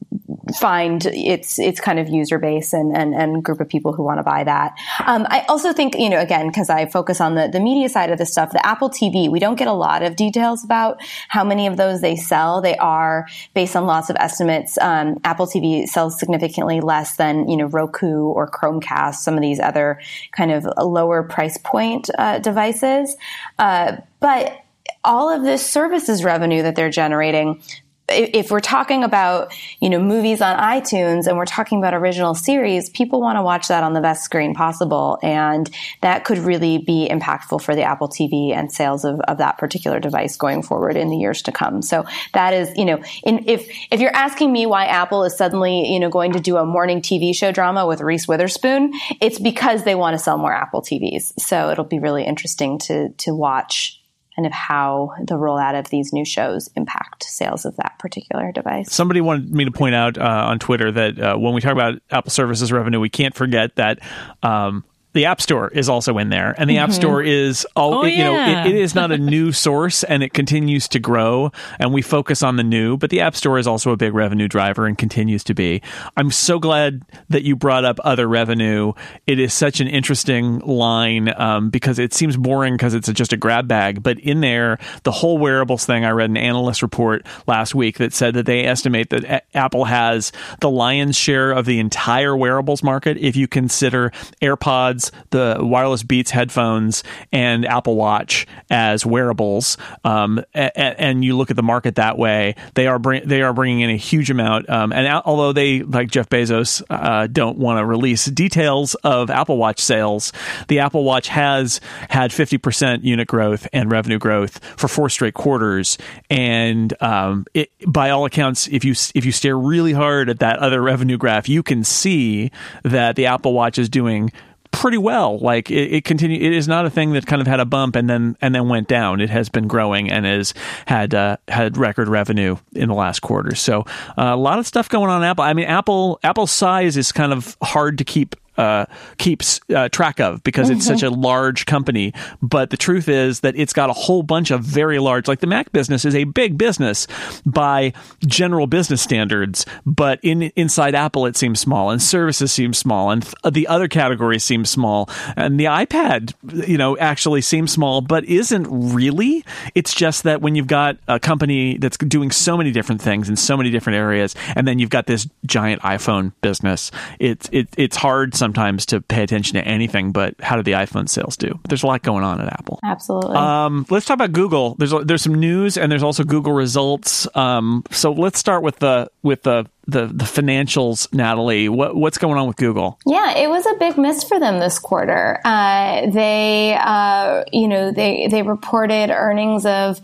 [0.58, 4.18] find its its kind of user base and, and, and group of people who want
[4.18, 4.74] to buy that.
[5.06, 8.10] Um, I also think, you know, again, because I focus on the, the media side
[8.10, 11.44] of the stuff, the Apple TV, we don't get a lot of details about how
[11.44, 12.60] many of those they sell.
[12.60, 14.78] They are based on lots of estimates.
[14.78, 19.60] Um, Apple TV sells significantly less than, you know, Roku or Chromecast, some of these
[19.60, 20.00] other
[20.32, 23.16] kind of lower price point uh, devices.
[23.58, 24.58] Uh, but
[25.04, 27.60] all of this services revenue that they're generating
[28.08, 32.90] if we're talking about you know movies on iTunes and we're talking about original series,
[32.90, 37.08] people want to watch that on the best screen possible, and that could really be
[37.10, 41.08] impactful for the Apple TV and sales of, of that particular device going forward in
[41.08, 41.82] the years to come.
[41.82, 45.92] So that is you know in, if if you're asking me why Apple is suddenly
[45.92, 49.84] you know going to do a morning TV show drama with Reese Witherspoon, it's because
[49.84, 51.38] they want to sell more Apple TVs.
[51.40, 54.01] So it'll be really interesting to to watch
[54.36, 58.92] kind of how the rollout of these new shows impact sales of that particular device.
[58.92, 62.00] Somebody wanted me to point out uh, on Twitter that uh, when we talk about
[62.10, 63.98] Apple services revenue, we can't forget that
[64.42, 66.84] um, the App Store is also in there, and the mm-hmm.
[66.84, 68.24] App Store is all oh, it, you yeah.
[68.24, 68.60] know.
[68.60, 71.52] It, it is not a new source, and it continues to grow.
[71.78, 74.48] And we focus on the new, but the App Store is also a big revenue
[74.48, 75.82] driver and continues to be.
[76.16, 78.92] I'm so glad that you brought up other revenue.
[79.26, 83.36] It is such an interesting line um, because it seems boring because it's just a
[83.36, 86.04] grab bag, but in there, the whole wearables thing.
[86.04, 89.84] I read an analyst report last week that said that they estimate that a- Apple
[89.84, 96.02] has the lion's share of the entire wearables market if you consider AirPods the wireless
[96.02, 101.96] Beats headphones, and Apple Watch as wearables, um, and, and, you look at the market
[101.96, 104.68] that way, they are bring, they are bringing in a huge amount.
[104.68, 109.56] Um, and although they, like Jeff Bezos, uh, don't want to release details of Apple
[109.56, 110.32] Watch sales,
[110.68, 115.98] the Apple Watch has had 50% unit growth and revenue growth for four straight quarters.
[116.30, 120.58] And um, it, by all accounts, if you if you stare really hard at that
[120.58, 122.50] other revenue graph, you can see
[122.82, 124.32] that the Apple Watch is doing
[124.72, 125.38] pretty well.
[125.38, 126.40] Like it, it continue.
[126.40, 128.68] It is not a thing that kind of had a bump and then and then
[128.68, 129.20] went down.
[129.20, 130.54] It has been growing and has
[130.86, 133.54] had uh, had record revenue in the last quarter.
[133.54, 133.82] So
[134.18, 135.22] uh, a lot of stuff going on.
[135.22, 135.44] Apple.
[135.44, 138.86] I mean, Apple Apple's size is kind of hard to keep uh,
[139.18, 140.94] keeps uh, track of because it's mm-hmm.
[140.98, 142.12] such a large company.
[142.40, 145.46] But the truth is that it's got a whole bunch of very large, like the
[145.46, 147.06] Mac business is a big business
[147.46, 147.92] by
[148.26, 149.66] general business standards.
[149.86, 153.88] But in inside Apple, it seems small, and services seem small, and th- the other
[153.88, 156.34] categories seem small, and the iPad,
[156.66, 159.44] you know, actually seems small, but isn't really.
[159.74, 163.36] It's just that when you've got a company that's doing so many different things in
[163.36, 167.96] so many different areas, and then you've got this giant iPhone business, it's it, it's
[167.96, 171.50] hard sometimes to pay attention to anything but how do the iPhone sales do.
[171.62, 172.80] But there's a lot going on at Apple.
[172.82, 173.36] Absolutely.
[173.36, 174.74] Um, let's talk about Google.
[174.80, 177.28] There's there's some news and there's also Google results.
[177.36, 181.68] Um, so let's start with the with the the the financials, Natalie.
[181.68, 182.98] What what's going on with Google?
[183.04, 185.40] Yeah, it was a big miss for them this quarter.
[185.44, 190.00] Uh, they, uh, you know, they they reported earnings of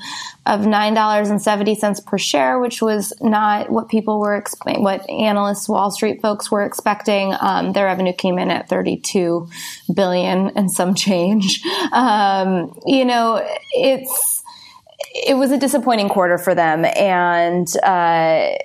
[0.46, 4.82] of nine dollars and seventy cents per share, which was not what people were expecting,
[4.82, 7.34] what analysts, Wall Street folks were expecting.
[7.40, 9.48] Um, their revenue came in at thirty two
[9.94, 11.62] billion and some change.
[11.92, 14.42] Um, you know, it's
[15.14, 17.68] it was a disappointing quarter for them, and.
[17.82, 18.58] Uh,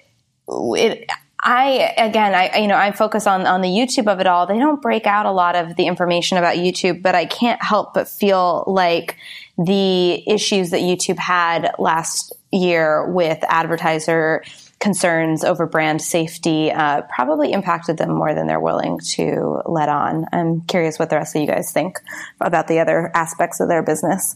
[0.48, 4.48] it, I again, I you know, I focus on on the YouTube of it all.
[4.48, 7.94] They don't break out a lot of the information about YouTube, but I can't help
[7.94, 9.18] but feel like
[9.58, 14.44] the issues that YouTube had last year with advertiser
[14.80, 20.26] concerns over brand safety uh, probably impacted them more than they're willing to let on.
[20.34, 22.00] I'm curious what the rest of you guys think
[22.42, 24.36] about the other aspects of their business.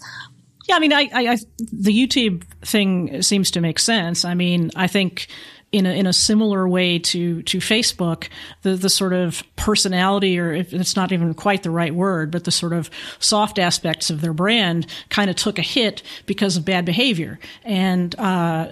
[0.68, 4.26] Yeah, I mean, I, I, I the YouTube thing seems to make sense.
[4.26, 5.28] I mean, I think
[5.72, 8.30] in a, in a similar way to, to Facebook,
[8.62, 12.52] the, the sort of personality, or it's not even quite the right word, but the
[12.52, 16.86] sort of soft aspects of their brand kind of took a hit because of bad
[16.86, 17.38] behavior.
[17.64, 18.70] And, uh,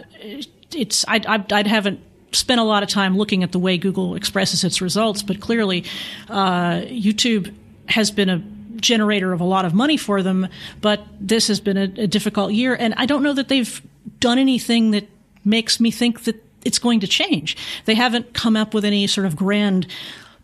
[0.72, 2.00] it's, I, I, I haven't
[2.32, 5.86] spent a lot of time looking at the way Google expresses its results, but clearly,
[6.30, 7.54] uh, YouTube
[7.88, 8.40] has been a
[8.82, 10.48] generator of a lot of money for them.
[10.82, 13.82] But this has been a, a difficult year, and I don't know that they've
[14.20, 15.08] done anything that
[15.44, 17.56] makes me think that it's going to change.
[17.86, 19.88] They haven't come up with any sort of grand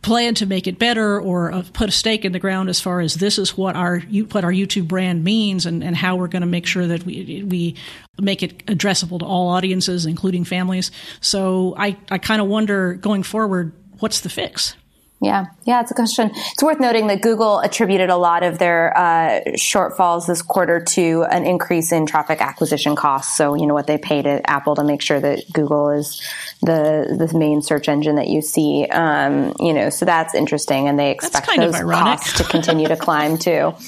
[0.01, 3.01] plan to make it better or uh, put a stake in the ground as far
[3.01, 6.41] as this is what our what our YouTube brand means and, and how we're going
[6.41, 7.75] to make sure that we we
[8.19, 10.91] make it addressable to all audiences, including families.
[11.19, 14.75] So I I kind of wonder going forward, what's the fix?
[15.21, 16.31] Yeah, yeah, it's a question.
[16.33, 21.25] It's worth noting that Google attributed a lot of their uh, shortfalls this quarter to
[21.29, 23.37] an increase in traffic acquisition costs.
[23.37, 26.19] So, you know, what they pay to Apple to make sure that Google is
[26.61, 28.87] the the main search engine that you see.
[28.87, 33.37] Um, you know, so that's interesting, and they expect those costs to continue to climb
[33.37, 33.75] too.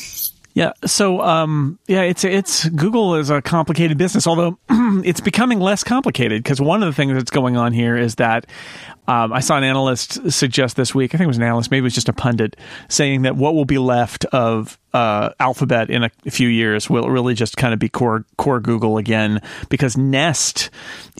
[0.53, 0.73] Yeah.
[0.85, 6.43] So, um, yeah, it's it's Google is a complicated business, although it's becoming less complicated
[6.43, 8.45] because one of the things that's going on here is that
[9.07, 11.15] um, I saw an analyst suggest this week.
[11.15, 12.55] I think it was an analyst, maybe it was just a pundit,
[12.87, 17.33] saying that what will be left of uh, Alphabet in a few years will really
[17.33, 20.69] just kind of be core core Google again because Nest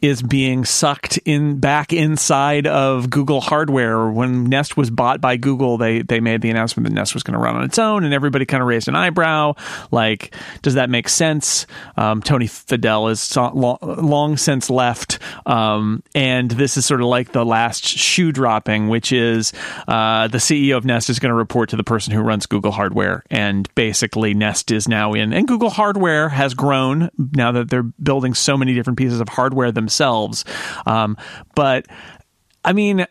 [0.04, 4.10] is being sucked in back inside of Google hardware.
[4.10, 7.34] When Nest was bought by Google, they they made the announcement that Nest was going
[7.34, 9.54] to run on its own, and everybody kind of raised an eyebrow.
[9.92, 11.66] Like, does that make sense?
[11.98, 17.32] Um, Tony Fadell is long, long since left, um, and this is sort of like
[17.32, 19.54] the last shoe dropping, which is
[19.88, 22.72] uh, the CEO of Nest is going to report to the person who runs Google
[22.72, 25.34] hardware and basically Nest is now in.
[25.34, 29.72] And Google hardware has grown now that they're building so many different pieces of hardware
[29.72, 30.46] themselves.
[30.86, 31.18] Um,
[31.56, 31.88] but
[32.66, 33.06] I mean,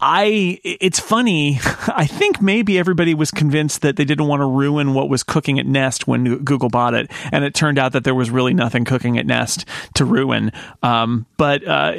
[0.00, 1.60] I it's funny.
[1.88, 5.58] I think maybe everybody was convinced that they didn't want to ruin what was cooking
[5.58, 8.84] at Nest when Google bought it, and it turned out that there was really nothing
[8.84, 10.52] cooking at Nest to ruin.
[10.82, 11.92] Um, but uh,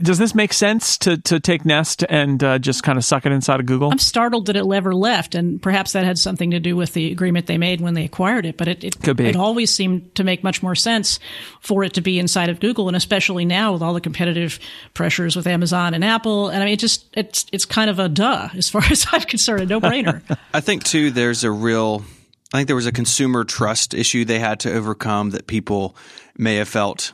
[0.00, 3.32] does this make sense to to take Nest and uh, just kind of suck it
[3.32, 3.90] inside of Google?
[3.90, 7.10] I'm startled that it ever left, and perhaps that had something to do with the
[7.10, 8.56] agreement they made when they acquired it.
[8.56, 9.26] But it it, Could be.
[9.26, 11.18] it always seemed to make much more sense
[11.60, 14.60] for it to be inside of Google, and especially now with all the competitive
[14.94, 16.48] pressures with Amazon and Apple.
[16.48, 19.22] And I mean, it just it's it's kind of a duh as far as I'm
[19.22, 20.22] concerned, a no brainer.
[20.54, 22.04] I think too, there's a real,
[22.52, 25.96] I think there was a consumer trust issue they had to overcome that people
[26.36, 27.12] may have felt,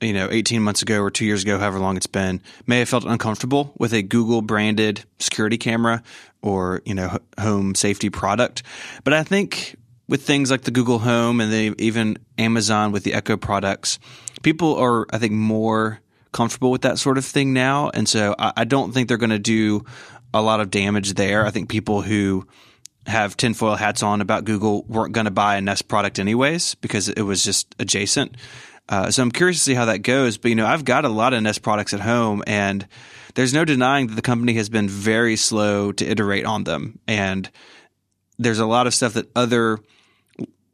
[0.00, 2.88] you know, 18 months ago or two years ago, however long it's been, may have
[2.88, 6.02] felt uncomfortable with a Google branded security camera
[6.42, 8.62] or, you know, home safety product.
[9.04, 9.76] But I think
[10.08, 13.98] with things like the Google Home and they, even Amazon with the Echo products,
[14.42, 16.00] people are, I think, more
[16.32, 17.90] comfortable with that sort of thing now.
[17.90, 19.84] And so I, I don't think they're going to do
[20.34, 21.46] a lot of damage there.
[21.46, 22.46] I think people who
[23.06, 27.08] have tinfoil hats on about Google weren't going to buy a Nest product anyways because
[27.08, 28.36] it was just adjacent.
[28.88, 30.38] Uh, so I'm curious to see how that goes.
[30.38, 32.86] But you know, I've got a lot of Nest products at home, and
[33.34, 36.98] there's no denying that the company has been very slow to iterate on them.
[37.06, 37.50] And
[38.38, 39.78] there's a lot of stuff that other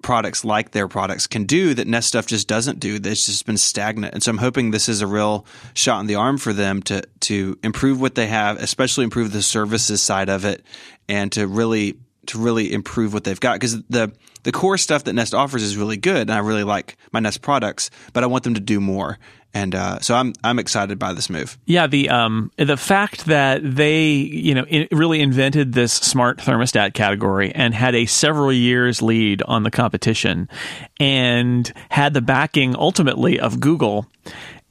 [0.09, 2.99] products like their products can do that Nest stuff just doesn't do.
[2.99, 4.15] That's just been stagnant.
[4.15, 5.45] And so I'm hoping this is a real
[5.75, 9.43] shot in the arm for them to to improve what they have, especially improve the
[9.43, 10.65] services side of it,
[11.11, 14.11] and to really to really improve what they've got because the
[14.45, 17.43] the core stuff that Nest offers is really good, and I really like my Nest
[17.43, 19.19] products, but I want them to do more.
[19.55, 21.59] And uh, so I'm I'm excited by this move.
[21.65, 27.51] Yeah, the um the fact that they you know really invented this smart thermostat category
[27.55, 30.49] and had a several years lead on the competition,
[31.01, 34.07] and had the backing ultimately of Google,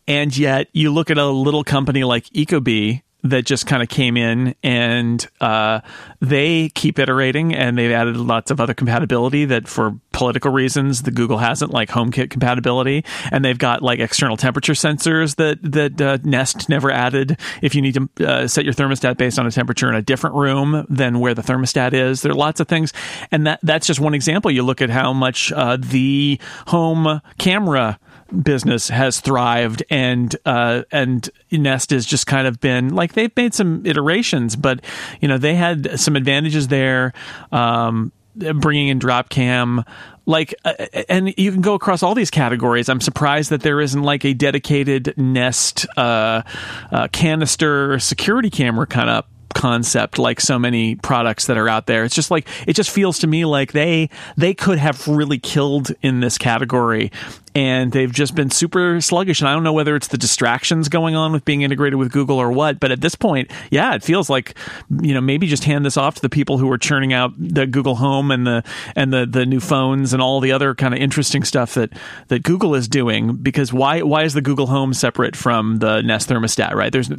[0.08, 4.16] and yet you look at a little company like Ecobee that just kind of came
[4.16, 5.82] in and uh,
[6.22, 11.12] they keep iterating and they've added lots of other compatibility that for political reasons the
[11.12, 13.04] Google hasn't like HomeKit compatibility.
[13.32, 17.40] And they've got like external temperature sensors that that uh, Nest never added.
[17.62, 20.36] If you need to uh, set your thermostat based on a temperature in a different
[20.36, 22.94] room than where the thermostat is there are lots of things.
[23.32, 24.52] And that that's just one example.
[24.52, 28.00] You look at how much uh, the home camera
[28.44, 33.54] business has thrived and uh, and Nest has just kind of been like they've made
[33.54, 34.82] some iterations, but
[35.22, 37.14] you know they had some advantages there.
[37.52, 39.84] Um, bringing in Dropcam,
[40.28, 40.74] like, uh,
[41.10, 42.90] and you can go across all these categories.
[42.90, 46.44] I'm surprised that there isn't like a dedicated Nest uh,
[46.92, 52.04] uh, canister security camera kind of concept like so many products that are out there.
[52.04, 55.92] It's just like it just feels to me like they they could have really killed
[56.02, 57.12] in this category
[57.58, 59.42] and they've just been super sluggish.
[59.42, 62.38] And I don't know whether it's the distractions going on with being integrated with Google
[62.38, 64.56] or what, but at this point, yeah, it feels like
[65.02, 67.66] you know maybe just hand this off to the people who are churning out the
[67.66, 68.64] Google Home and the
[68.96, 71.94] and the the new phones and all the other kind of interesting stuff that
[72.28, 73.36] that Google is doing.
[73.38, 76.76] Because why why is the Google Home separate from the Nest thermostat?
[76.76, 76.92] Right?
[76.92, 77.10] There's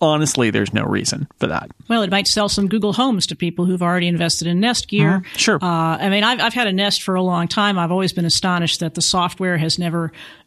[0.00, 1.72] honestly there's no reason for that.
[1.88, 5.22] Well, it might sell some Google Homes to people who've already invested in Nest gear.
[5.24, 5.36] Mm-hmm.
[5.36, 5.58] Sure.
[5.60, 7.80] Uh, I mean, I've I've had a Nest for a long time.
[7.80, 9.87] I've always been astonished that the software has never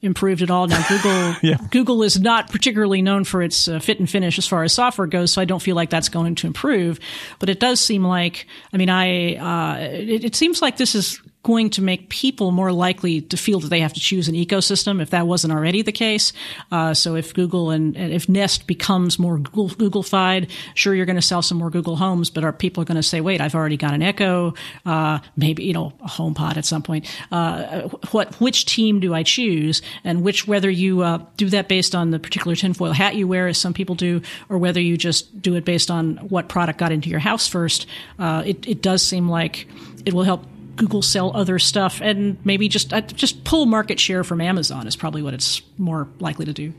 [0.01, 0.67] improved at all.
[0.67, 1.57] Now, Google yeah.
[1.69, 5.07] Google is not particularly known for its uh, fit and finish as far as software
[5.07, 6.99] goes, so I don't feel like that's going to improve.
[7.39, 11.21] But it does seem like, I mean, I uh, it, it seems like this is
[11.43, 15.01] going to make people more likely to feel that they have to choose an ecosystem
[15.01, 16.33] if that wasn't already the case.
[16.71, 21.15] Uh, so if Google and, and, if Nest becomes more Google, Googleified, sure you're going
[21.15, 23.77] to sell some more Google homes, but are people going to say, "Wait, I've already
[23.77, 24.53] got an Echo,
[24.85, 29.23] uh, maybe you know a HomePod at some point." Uh, what which team do I
[29.23, 33.27] choose, and which whether you uh, do that based on the particular tinfoil hat you
[33.27, 36.77] wear, as some people do, or whether you just do it based on what product
[36.77, 37.87] got into your house first,
[38.19, 39.67] uh, it, it does seem like
[40.05, 40.45] it will help
[40.75, 44.95] Google sell other stuff and maybe just uh, just pull market share from Amazon is
[44.95, 46.73] probably what it's more likely to do.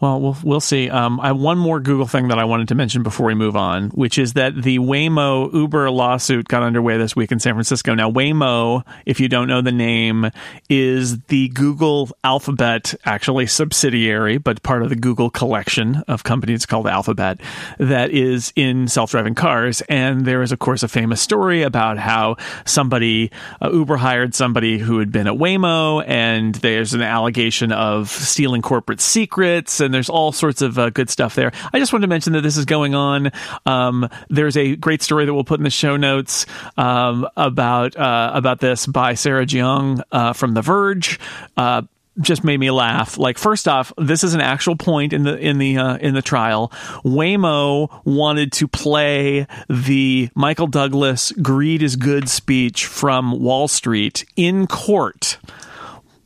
[0.00, 0.88] Well, we'll we'll see.
[0.88, 3.54] Um, I have one more Google thing that I wanted to mention before we move
[3.54, 7.94] on, which is that the Waymo Uber lawsuit got underway this week in San Francisco.
[7.94, 10.30] Now, Waymo, if you don't know the name,
[10.70, 16.86] is the Google Alphabet actually subsidiary, but part of the Google collection of companies called
[16.86, 17.38] Alphabet
[17.78, 19.82] that is in self-driving cars.
[19.82, 23.30] And there is, of course, a famous story about how somebody
[23.60, 28.62] uh, Uber hired somebody who had been at Waymo, and there's an allegation of stealing
[28.62, 31.52] corporate secrets and there's all sorts of uh, good stuff there.
[31.72, 33.30] I just wanted to mention that this is going on.
[33.66, 38.30] Um, there's a great story that we'll put in the show notes um, about uh,
[38.34, 41.18] about this by Sarah Jeong uh, from The Verge
[41.56, 41.82] uh,
[42.20, 43.18] just made me laugh.
[43.18, 46.22] Like first off, this is an actual point in the in the uh, in the
[46.22, 46.68] trial.
[47.04, 54.66] Waymo wanted to play the Michael Douglas "Greed is Good" speech from Wall Street in
[54.66, 55.38] court.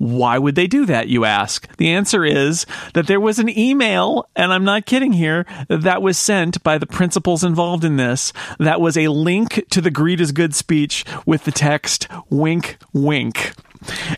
[0.05, 1.75] Why would they do that, you ask?
[1.79, 6.19] The answer is that there was an email, and I'm not kidding here, that was
[6.19, 10.31] sent by the principals involved in this that was a link to the Greed is
[10.31, 13.55] Good speech with the text, wink, wink.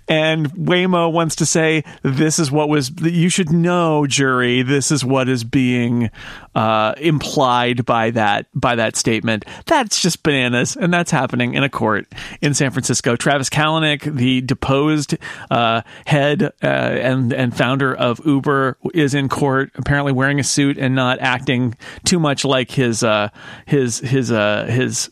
[0.09, 5.05] And Waymo wants to say, this is what was, you should know, jury, this is
[5.05, 6.11] what is being
[6.55, 9.45] uh, implied by that, by that statement.
[9.67, 10.77] That's just bananas.
[10.77, 12.07] And that's happening in a court
[12.41, 13.17] in San Francisco.
[13.17, 15.17] Travis Kalanick, the deposed
[15.51, 20.79] uh, head uh, and, and founder of Uber, is in court, apparently wearing a suit
[20.79, 23.29] and not acting too much like his, uh,
[23.67, 25.11] his, his, uh, his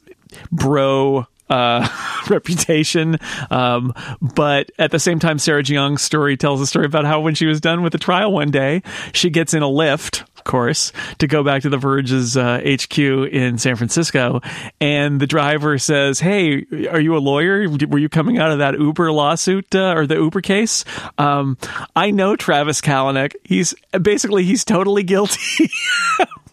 [0.51, 1.89] bro uh,
[2.29, 3.19] reputation.
[3.51, 7.35] Um, but at the same time, Sarah Jeong's story tells a story about how when
[7.35, 8.83] she was done with the trial one day,
[9.13, 12.99] she gets in a Lyft of course, to go back to the Verge's uh, HQ
[12.99, 14.43] in San Francisco.
[14.79, 17.67] And the driver says, Hey, are you a lawyer?
[17.89, 20.85] Were you coming out of that Uber lawsuit uh, or the Uber case?
[21.17, 21.57] Um,
[21.97, 23.35] I know Travis Kalanick.
[23.43, 25.71] He's basically, he's totally guilty.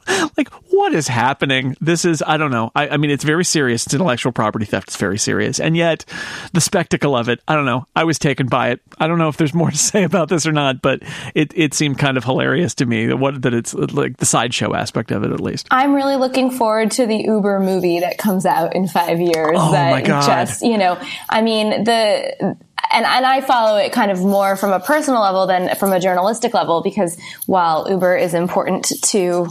[0.37, 1.75] like what is happening?
[1.79, 2.71] This is i don't know.
[2.75, 3.85] I, I, mean it's very serious.
[3.85, 4.89] It's intellectual property theft.
[4.89, 5.59] It's very serious.
[5.59, 6.05] And yet
[6.53, 7.87] the spectacle of it i don't know.
[7.95, 8.81] I was taken by it.
[8.97, 11.01] I don't know if there's more to say about this or not but
[11.35, 14.73] it, it seemed kind of hilarious to me that what that it's like the sideshow
[14.73, 15.67] aspect of it at least.
[15.71, 19.71] I'm really looking forward to the uber movie that comes out in five years oh,
[19.71, 20.25] that my God.
[20.25, 20.99] just you know
[21.29, 22.57] i mean the
[22.91, 25.99] and, and I follow it kind of more from a personal level than from a
[25.99, 29.47] journalistic level because while Uber is important to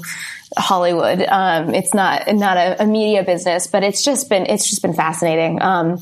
[0.56, 1.22] Hollywood.
[1.22, 4.94] Um, it's not not a, a, media business, but it's just been it's just been
[4.94, 5.62] fascinating.
[5.62, 6.00] Um,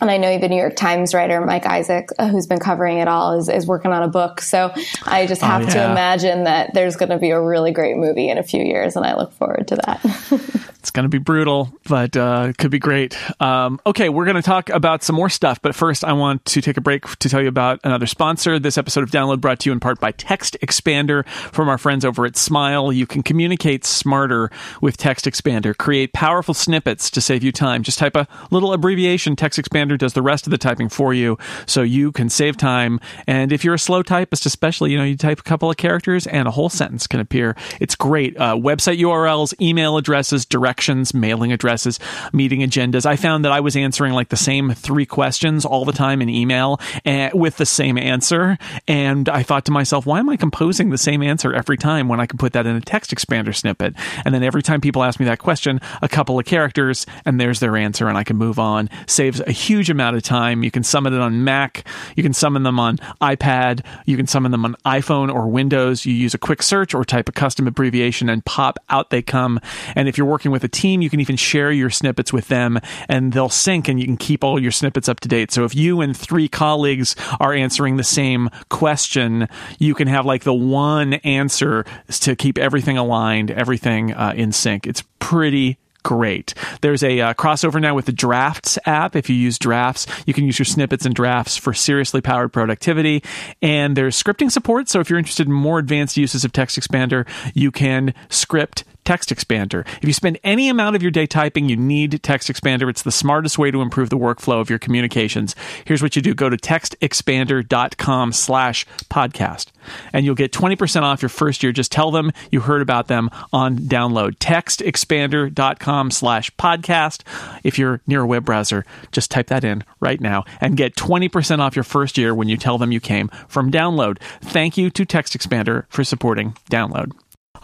[0.00, 3.08] and I know the New York Times writer Mike Isaac, uh, who's been covering it
[3.08, 4.40] all, is, is working on a book.
[4.40, 4.72] So
[5.04, 5.70] I just oh, have oh, yeah.
[5.70, 8.96] to imagine that there's going to be a really great movie in a few years,
[8.96, 10.00] and I look forward to that.
[10.86, 13.16] it's going to be brutal, but uh, could be great.
[13.40, 16.60] Um, okay, we're going to talk about some more stuff, but first, I want to
[16.60, 18.58] take a break to tell you about another sponsor.
[18.58, 22.04] This episode of Download brought to you in part by Text Expander from our friends
[22.04, 22.92] over at Smile.
[22.92, 25.76] You can communicate smarter with Text Expander.
[25.76, 27.82] Create powerful snippets to save you time.
[27.82, 31.38] Just type a little abbreviation, Text Expander does the rest of the typing for you
[31.66, 32.98] so you can save time.
[33.26, 36.26] And if you're a slow typist, especially, you know, you type a couple of characters
[36.26, 37.54] and a whole sentence can appear.
[37.80, 38.36] It's great.
[38.38, 42.00] Uh, website URLs, email addresses, directions, mailing addresses,
[42.32, 43.04] meeting agendas.
[43.04, 46.28] I found that I was answering like the same three questions all the time in
[46.28, 48.56] email and, eh, with the same answer.
[48.88, 52.20] And I thought to myself, why am I composing the same answer every time when
[52.20, 53.94] I can put that in a text expander snippet?
[54.24, 57.60] And then every time people ask me that question, a couple of characters and there's
[57.60, 58.88] their answer and I can move on.
[59.06, 60.62] Saves a huge huge amount of time.
[60.62, 64.50] You can summon it on Mac, you can summon them on iPad, you can summon
[64.50, 66.06] them on iPhone or Windows.
[66.06, 69.60] You use a quick search or type a custom abbreviation and pop out they come.
[69.94, 72.80] And if you're working with a team, you can even share your snippets with them
[73.06, 75.52] and they'll sync and you can keep all your snippets up to date.
[75.52, 79.46] So if you and three colleagues are answering the same question,
[79.78, 84.86] you can have like the one answer to keep everything aligned, everything uh, in sync.
[84.86, 85.76] It's pretty
[86.06, 86.54] great.
[86.82, 89.16] There's a uh, crossover now with the Drafts app.
[89.16, 93.24] If you use Drafts, you can use your snippets and drafts for seriously powered productivity.
[93.60, 94.88] And there's scripting support.
[94.88, 99.30] So if you're interested in more advanced uses of Text Expander, you can script Text
[99.30, 99.86] Expander.
[100.02, 102.90] If you spend any amount of your day typing, you need Text Expander.
[102.90, 105.54] It's the smartest way to improve the workflow of your communications.
[105.86, 106.34] Here's what you do.
[106.34, 109.68] Go to textexpander.com slash podcast
[110.12, 111.72] and you'll get 20% off your first year.
[111.72, 114.36] Just tell them you heard about them on download.
[114.38, 117.22] Textexpander.com slash podcast.
[117.62, 121.60] If you're near a web browser, just type that in right now and get 20%
[121.60, 124.18] off your first year when you tell them you came from download.
[124.40, 127.12] Thank you to Text Expander for supporting download.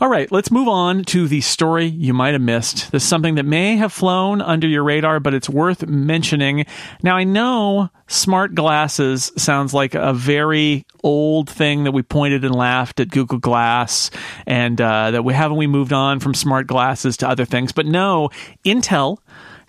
[0.03, 2.91] All right, let's move on to the story you might have missed.
[2.91, 6.67] This is something that may have flown under your radar, but it's worth mentioning.
[7.05, 12.53] Now, I know smart glasses sounds like a very old thing that we pointed and
[12.53, 14.11] laughed at Google Glass,
[14.45, 17.71] and uh, that we haven't we moved on from smart glasses to other things.
[17.71, 18.31] But no,
[18.65, 19.19] Intel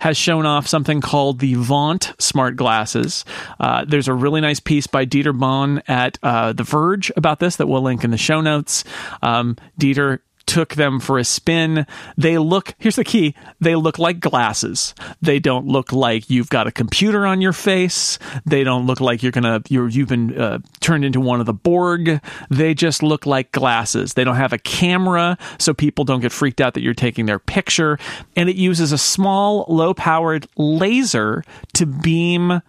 [0.00, 3.24] has shown off something called the Vaunt smart glasses.
[3.58, 7.56] Uh, there's a really nice piece by Dieter Bohn at uh, The Verge about this
[7.56, 8.84] that we'll link in the show notes.
[9.22, 11.86] Um, Dieter took them for a spin.
[12.16, 14.94] They look, here's the key, they look like glasses.
[15.20, 18.18] They don't look like you've got a computer on your face.
[18.46, 21.54] They don't look like you're to you're you've been uh, turned into one of the
[21.54, 22.20] Borg.
[22.50, 24.14] They just look like glasses.
[24.14, 27.38] They don't have a camera so people don't get freaked out that you're taking their
[27.38, 27.98] picture
[28.36, 32.60] and it uses a small low-powered laser to beam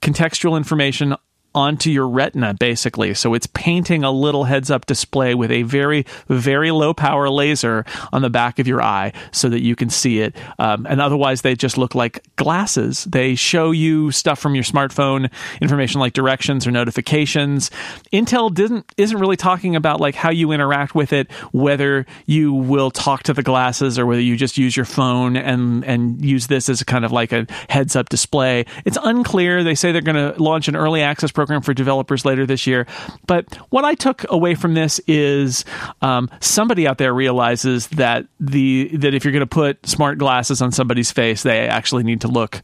[0.00, 1.14] contextual information
[1.58, 3.12] onto your retina, basically.
[3.14, 7.84] So it's painting a little heads up display with a very, very low power laser
[8.12, 10.36] on the back of your eye so that you can see it.
[10.60, 13.04] Um, and otherwise, they just look like glasses.
[13.06, 17.72] They show you stuff from your smartphone, information like directions or notifications.
[18.12, 22.92] Intel didn't isn't really talking about like how you interact with it, whether you will
[22.92, 26.68] talk to the glasses or whether you just use your phone and and use this
[26.68, 28.64] as kind of like a heads up display.
[28.84, 29.64] It's unclear.
[29.64, 32.66] They say they're going to launch an early access program program for developers later this
[32.66, 32.86] year.
[33.26, 35.64] But what I took away from this is
[36.02, 40.60] um, somebody out there realizes that the that if you're going to put smart glasses
[40.60, 42.60] on somebody's face, they actually need to look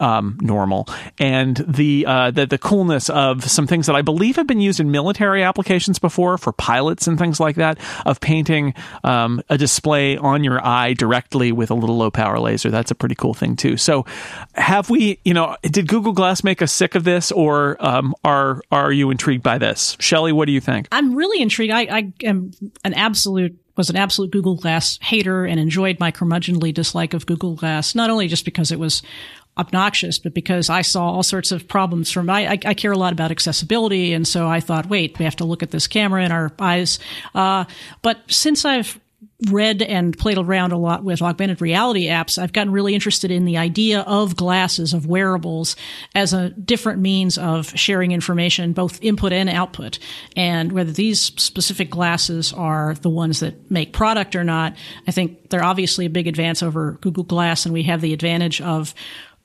[0.00, 0.88] um, normal.
[1.18, 4.80] And the uh, the the coolness of some things that I believe have been used
[4.80, 8.74] in military applications before for pilots and things like that of painting
[9.04, 12.70] um, a display on your eye directly with a little low power laser.
[12.70, 13.76] That's a pretty cool thing too.
[13.76, 14.04] So,
[14.54, 15.20] have we?
[15.24, 19.10] You know, did Google Glass make us sick of this, or um, are are you
[19.10, 20.32] intrigued by this, Shelly?
[20.32, 20.88] What do you think?
[20.90, 21.72] I'm really intrigued.
[21.72, 22.52] I, I am
[22.84, 27.56] an absolute was an absolute Google Glass hater and enjoyed my curmudgeonly dislike of Google
[27.56, 29.02] Glass, not only just because it was
[29.56, 32.98] obnoxious, but because I saw all sorts of problems from, I, I, I, care a
[32.98, 34.12] lot about accessibility.
[34.12, 36.98] And so I thought, wait, we have to look at this camera in our eyes.
[37.34, 37.64] Uh,
[38.02, 38.98] but since I've
[39.50, 43.44] read and played around a lot with augmented reality apps, I've gotten really interested in
[43.44, 45.76] the idea of glasses, of wearables
[46.14, 49.98] as a different means of sharing information, both input and output.
[50.36, 54.76] And whether these specific glasses are the ones that make product or not,
[55.06, 57.64] I think they're obviously a big advance over Google Glass.
[57.64, 58.94] And we have the advantage of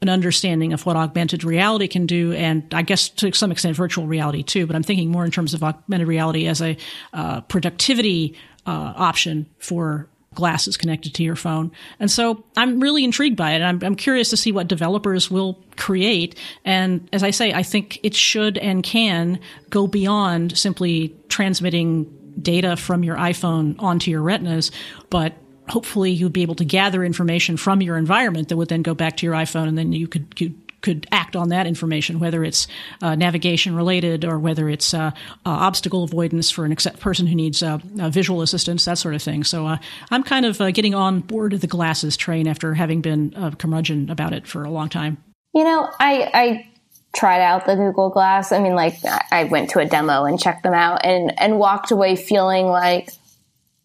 [0.01, 4.07] an understanding of what augmented reality can do, and I guess to some extent virtual
[4.07, 4.65] reality too.
[4.65, 6.77] But I'm thinking more in terms of augmented reality as a
[7.11, 8.37] uh, productivity
[8.69, 11.71] uh, option for glasses connected to your phone.
[11.99, 13.61] And so I'm really intrigued by it.
[13.61, 16.37] I'm, I'm curious to see what developers will create.
[16.63, 19.39] And as I say, I think it should and can
[19.71, 22.05] go beyond simply transmitting
[22.39, 24.71] data from your iPhone onto your retinas,
[25.09, 25.33] but
[25.67, 29.17] hopefully you'd be able to gather information from your environment that would then go back
[29.17, 32.67] to your iPhone and then you could, could could act on that information, whether it's
[33.01, 35.11] uh, navigation related or whether it's uh, uh,
[35.45, 39.21] obstacle avoidance for an ex- person who needs uh, uh, visual assistance, that sort of
[39.21, 39.43] thing.
[39.43, 39.77] So
[40.11, 44.33] I'm kind of getting on board the glasses train after having been a curmudgeon about
[44.33, 45.17] it for a long time.
[45.53, 46.69] You know, I, I
[47.15, 48.51] tried out the Google Glass.
[48.51, 48.95] I mean, like
[49.31, 53.09] I went to a demo and checked them out and, and walked away feeling like,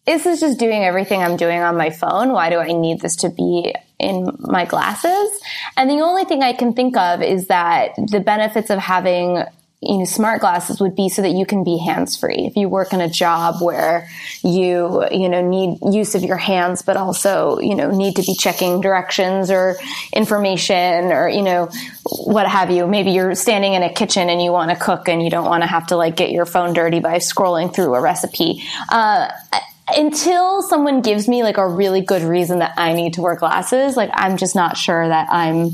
[0.05, 2.31] this is just doing everything I'm doing on my phone.
[2.31, 5.29] Why do I need this to be in my glasses?
[5.77, 9.43] And the only thing I can think of is that the benefits of having
[9.85, 12.45] you know, smart glasses would be so that you can be hands free.
[12.47, 14.07] If you work in a job where
[14.41, 18.35] you, you know, need use of your hands, but also, you know, need to be
[18.35, 19.75] checking directions or
[20.13, 21.69] information or, you know,
[22.03, 22.87] what have you.
[22.87, 25.61] Maybe you're standing in a kitchen and you want to cook and you don't want
[25.61, 28.63] to have to like get your phone dirty by scrolling through a recipe.
[28.89, 29.29] Uh,
[29.95, 33.95] until someone gives me like a really good reason that I need to wear glasses,
[33.97, 35.69] like I'm just not sure that I'm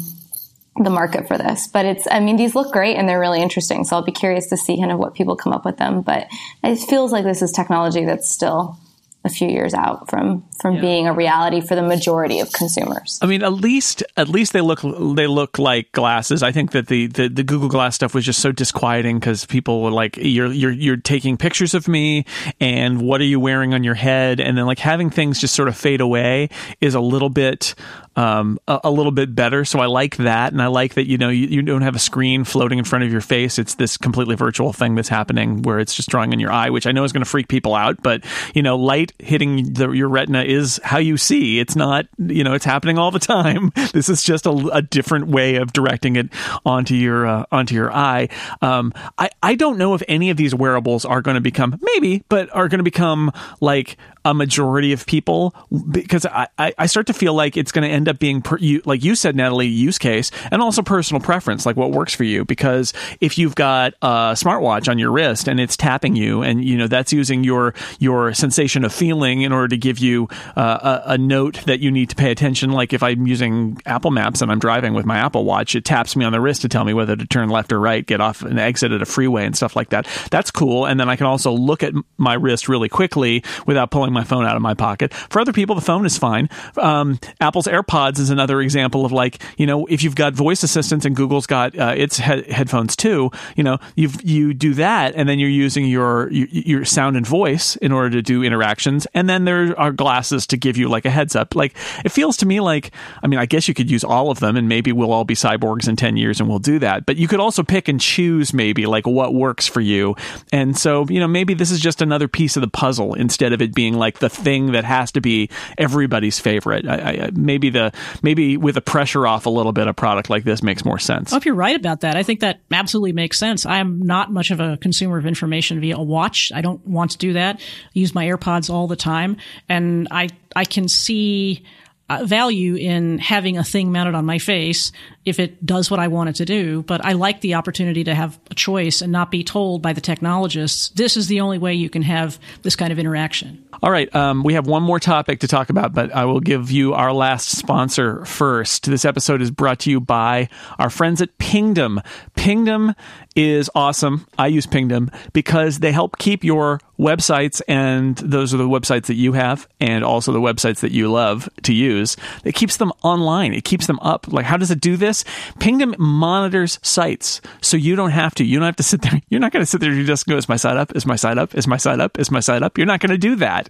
[0.77, 1.67] the market for this.
[1.67, 3.83] But it's, I mean, these look great and they're really interesting.
[3.83, 6.01] So I'll be curious to see kind of what people come up with them.
[6.01, 6.27] But
[6.63, 8.77] it feels like this is technology that's still
[9.23, 10.81] a few years out from from yeah.
[10.81, 13.19] being a reality for the majority of consumers.
[13.21, 16.41] I mean, at least at least they look they look like glasses.
[16.41, 19.83] I think that the the, the Google Glass stuff was just so disquieting because people
[19.83, 22.25] were like, "You're you're you're taking pictures of me,
[22.59, 25.67] and what are you wearing on your head?" And then like having things just sort
[25.67, 26.49] of fade away
[26.79, 27.75] is a little bit
[28.15, 29.63] um, a, a, little bit better.
[29.63, 31.99] So I like that, and I like that you know you, you, don't have a
[31.99, 33.57] screen floating in front of your face.
[33.57, 36.85] It's this completely virtual thing that's happening where it's just drawing on your eye, which
[36.85, 38.01] I know is going to freak people out.
[38.03, 41.59] But you know, light hitting the, your retina is how you see.
[41.59, 43.71] It's not you know it's happening all the time.
[43.91, 46.29] This is just a, a different way of directing it
[46.65, 48.29] onto your uh, onto your eye.
[48.61, 52.23] Um, I I don't know if any of these wearables are going to become maybe,
[52.29, 55.55] but are going to become like a majority of people
[55.91, 58.81] because I, I start to feel like it's going to end up being per, you,
[58.85, 62.45] like you said Natalie use case and also personal preference like what works for you.
[62.45, 66.77] Because if you've got a smartwatch on your wrist and it's tapping you and you
[66.77, 71.13] know that's using your your sensation of feeling in order to give you uh, a,
[71.13, 72.71] a, note that you need to pay attention.
[72.71, 76.15] Like if I'm using Apple Maps and I'm driving with my Apple Watch it taps
[76.15, 78.41] me on the wrist to tell me whether to turn left or right get off
[78.41, 80.07] and exit at a freeway and stuff like that.
[80.29, 80.85] That's cool.
[80.85, 84.23] And then I can also look at my wrist really quickly without pulling pulling my
[84.23, 85.13] phone out of my pocket.
[85.13, 86.49] For other people, the phone is fine.
[86.77, 91.05] Um, Apple's AirPods is another example of like, you know, if you've got voice assistants
[91.05, 95.27] and Google's got uh, its he- headphones too, you know, you you do that and
[95.27, 99.07] then you're using your, your, your sound and voice in order to do interactions.
[99.13, 101.55] And then there are glasses to give you like a heads up.
[101.55, 102.91] Like it feels to me like,
[103.23, 105.35] I mean, I guess you could use all of them and maybe we'll all be
[105.35, 107.05] cyborgs in 10 years and we'll do that.
[107.05, 110.15] But you could also pick and choose maybe like what works for you.
[110.51, 113.61] And so, you know, maybe this is just another piece of the puzzle instead of
[113.61, 116.85] it being like the thing that has to be everybody's favorite.
[116.85, 120.43] I, I, maybe the maybe with the pressure off a little bit, a product like
[120.43, 121.31] this makes more sense.
[121.31, 123.65] Well, if you're right about that, I think that absolutely makes sense.
[123.65, 126.51] I'm not much of a consumer of information via a watch.
[126.53, 127.61] I don't want to do that.
[127.61, 129.37] I use my AirPods all the time,
[129.69, 131.63] and I I can see.
[132.11, 134.91] Uh, value in having a thing mounted on my face
[135.23, 136.81] if it does what I want it to do.
[136.83, 140.01] But I like the opportunity to have a choice and not be told by the
[140.01, 143.63] technologists, this is the only way you can have this kind of interaction.
[143.81, 144.13] All right.
[144.13, 147.13] Um, we have one more topic to talk about, but I will give you our
[147.13, 148.87] last sponsor first.
[148.87, 152.01] This episode is brought to you by our friends at Pingdom.
[152.35, 152.93] Pingdom
[153.35, 154.27] is awesome.
[154.37, 159.15] I use Pingdom because they help keep your websites, and those are the websites that
[159.15, 162.15] you have, and also the websites that you love to use.
[162.45, 163.53] It keeps them online.
[163.53, 164.31] It keeps them up.
[164.31, 165.25] Like, how does it do this?
[165.59, 168.45] Pingdom monitors sites, so you don't have to.
[168.45, 169.19] You don't have to sit there.
[169.29, 170.95] You're not going to sit there and just go, "Is my site up?
[170.95, 171.55] Is my site up?
[171.55, 172.19] Is my site up?
[172.19, 173.69] Is my site up?" You're not going to do that.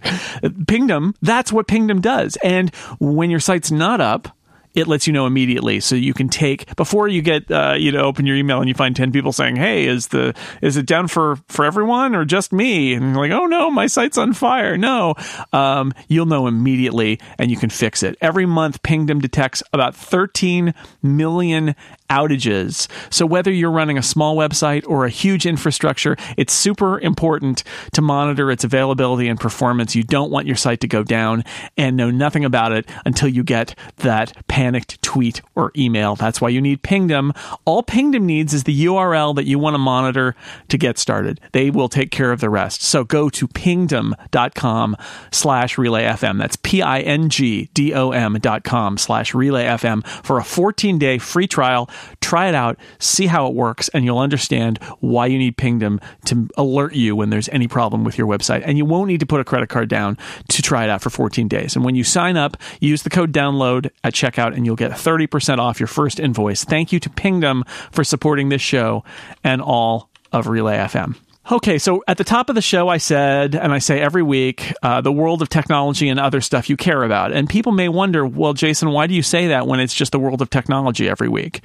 [0.68, 2.36] Pingdom, that's what Pingdom does.
[2.44, 4.28] And when your site's not up,
[4.74, 5.80] it lets you know immediately.
[5.80, 8.74] So you can take before you get uh, you know open your email and you
[8.74, 12.52] find 10 people saying hey is the is it down for for everyone or just
[12.52, 12.94] me?
[12.94, 14.76] And like oh no my site's on fire.
[14.76, 15.14] No.
[15.52, 18.16] Um, you'll know immediately and you can fix it.
[18.20, 21.74] Every month pingdom detects about 13 million
[22.10, 22.88] outages.
[23.10, 28.02] So whether you're running a small website or a huge infrastructure it's super important to
[28.02, 29.94] monitor its availability and performance.
[29.94, 31.44] You don't want your site to go down
[31.76, 34.32] and know nothing about it until you get that
[34.62, 36.14] panicked tweet or email.
[36.14, 37.32] That's why you need Pingdom.
[37.64, 40.36] All Pingdom needs is the URL that you want to monitor
[40.68, 41.40] to get started.
[41.50, 42.80] They will take care of the rest.
[42.80, 44.96] So go to pingdom.com
[45.32, 46.38] slash relayfm.
[46.38, 51.90] That's P-I-N-G-D-O-M dot com slash relayfm for a 14 day free trial.
[52.32, 56.48] Try it out, see how it works, and you'll understand why you need Pingdom to
[56.56, 58.62] alert you when there's any problem with your website.
[58.64, 60.16] And you won't need to put a credit card down
[60.48, 61.76] to try it out for 14 days.
[61.76, 65.58] And when you sign up, use the code download at checkout and you'll get 30%
[65.58, 66.64] off your first invoice.
[66.64, 69.04] Thank you to Pingdom for supporting this show
[69.44, 71.16] and all of Relay FM.
[71.50, 74.72] Okay, so at the top of the show, I said, and I say every week,
[74.80, 77.32] uh, the world of technology and other stuff you care about.
[77.32, 80.20] And people may wonder, well, Jason, why do you say that when it's just the
[80.20, 81.60] world of technology every week?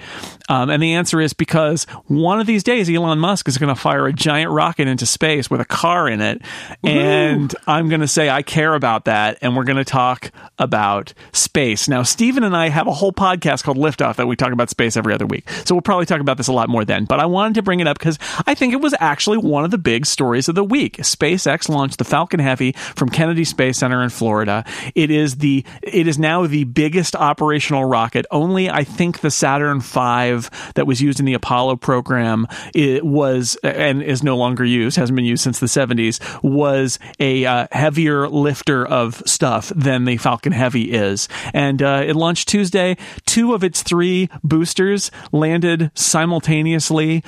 [0.49, 3.79] Um, and the answer is because one of these days, Elon Musk is going to
[3.79, 6.41] fire a giant rocket into space with a car in it.
[6.83, 9.37] And I'm going to say, I care about that.
[9.43, 11.87] And we're going to talk about space.
[11.87, 14.97] Now, Stephen and I have a whole podcast called Liftoff that we talk about space
[14.97, 15.47] every other week.
[15.65, 17.05] So we'll probably talk about this a lot more then.
[17.05, 18.17] But I wanted to bring it up because
[18.47, 20.97] I think it was actually one of the big stories of the week.
[20.97, 24.65] SpaceX launched the Falcon Heavy from Kennedy Space Center in Florida.
[24.95, 28.25] It is the it is now the biggest operational rocket.
[28.31, 33.57] Only I think the Saturn V that was used in the Apollo program it was
[33.63, 38.27] and is no longer used, hasn't been used since the 70s, was a uh, heavier
[38.29, 41.27] lifter of stuff than the Falcon Heavy is.
[41.53, 42.97] And uh, it launched Tuesday.
[43.25, 47.23] Two of its three boosters landed simultaneously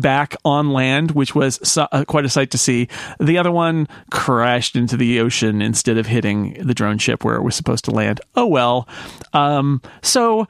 [0.00, 2.88] back on land, which was uh, quite a sight to see.
[3.20, 7.42] The other one crashed into the ocean instead of hitting the drone ship where it
[7.42, 8.20] was supposed to land.
[8.34, 8.88] Oh well.
[9.32, 10.46] Um, so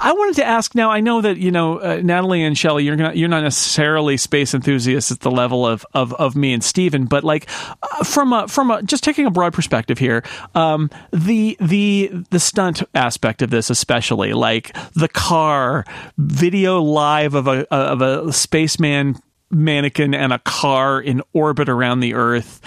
[0.00, 0.90] I wanted to ask now.
[0.90, 2.84] I know that you know uh, Natalie and Shelly.
[2.84, 6.64] You're not you're not necessarily space enthusiasts at the level of of, of me and
[6.64, 7.48] Stephen, but like
[7.82, 12.40] uh, from a from a just taking a broad perspective here, um, the the the
[12.40, 15.84] stunt aspect of this, especially like the car
[16.16, 19.20] video live of a of a spaceman
[19.50, 22.60] mannequin and a car in orbit around the Earth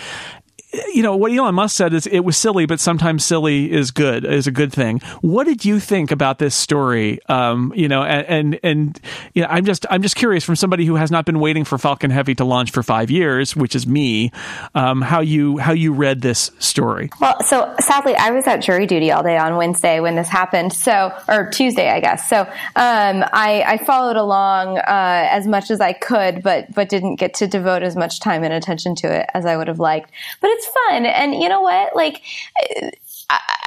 [0.94, 4.26] you know what Elon Musk said is it was silly, but sometimes silly is good
[4.26, 5.00] is a good thing.
[5.22, 7.20] What did you think about this story?
[7.28, 9.00] Um, you know, and and, and
[9.34, 11.78] you know, I'm just I'm just curious from somebody who has not been waiting for
[11.78, 14.32] Falcon Heavy to launch for five years, which is me,
[14.76, 17.10] um, how you how you read this story.
[17.20, 20.74] Well, so sadly, I was at jury duty all day on Wednesday when this happened.
[20.74, 22.28] So or Tuesday, I guess.
[22.30, 27.16] So um, I, I followed along uh, as much as I could, but but didn't
[27.16, 30.12] get to devote as much time and attention to it as I would have liked.
[30.42, 31.06] But it's fun.
[31.06, 31.96] And you know what?
[31.96, 32.22] Like,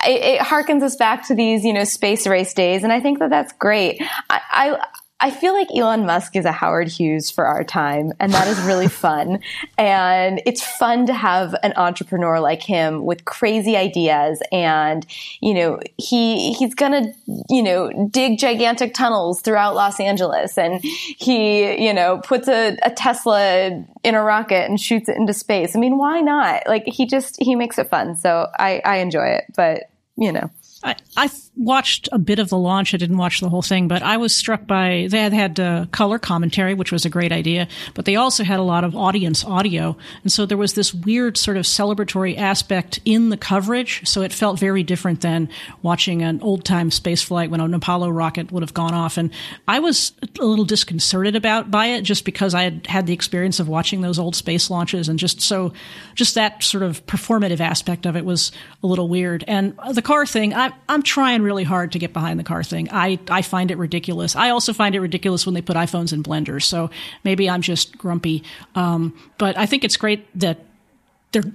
[0.06, 2.84] it harkens us back to these, you know, space race days.
[2.84, 4.00] And I think that that's great.
[4.30, 4.86] I, I
[5.18, 8.60] I feel like Elon Musk is a Howard Hughes for our time, and that is
[8.60, 9.40] really fun.
[9.78, 14.42] And it's fun to have an entrepreneur like him with crazy ideas.
[14.52, 15.06] And,
[15.40, 17.14] you know, he, he's gonna,
[17.48, 20.58] you know, dig gigantic tunnels throughout Los Angeles.
[20.58, 25.32] And he, you know, puts a, a Tesla in a rocket and shoots it into
[25.32, 25.74] space.
[25.74, 26.64] I mean, why not?
[26.66, 28.16] Like, he just, he makes it fun.
[28.16, 29.84] So I, I enjoy it, but,
[30.16, 30.50] you know.
[30.86, 32.94] I, I watched a bit of the launch.
[32.94, 35.86] I didn't watch the whole thing, but I was struck by they had had uh,
[35.90, 37.66] color commentary, which was a great idea.
[37.94, 41.36] But they also had a lot of audience audio, and so there was this weird
[41.36, 44.06] sort of celebratory aspect in the coverage.
[44.06, 45.48] So it felt very different than
[45.82, 49.16] watching an old time space flight when an Apollo rocket would have gone off.
[49.16, 49.32] And
[49.66, 53.58] I was a little disconcerted about by it, just because I had had the experience
[53.58, 55.72] of watching those old space launches, and just so
[56.14, 58.52] just that sort of performative aspect of it was
[58.84, 59.42] a little weird.
[59.48, 62.88] And the car thing, I, I'm trying really hard to get behind the car thing.
[62.90, 64.36] I, I find it ridiculous.
[64.36, 66.64] I also find it ridiculous when they put iPhones in blenders.
[66.64, 66.90] So
[67.24, 68.44] maybe I'm just grumpy.
[68.74, 70.58] Um, but I think it's great that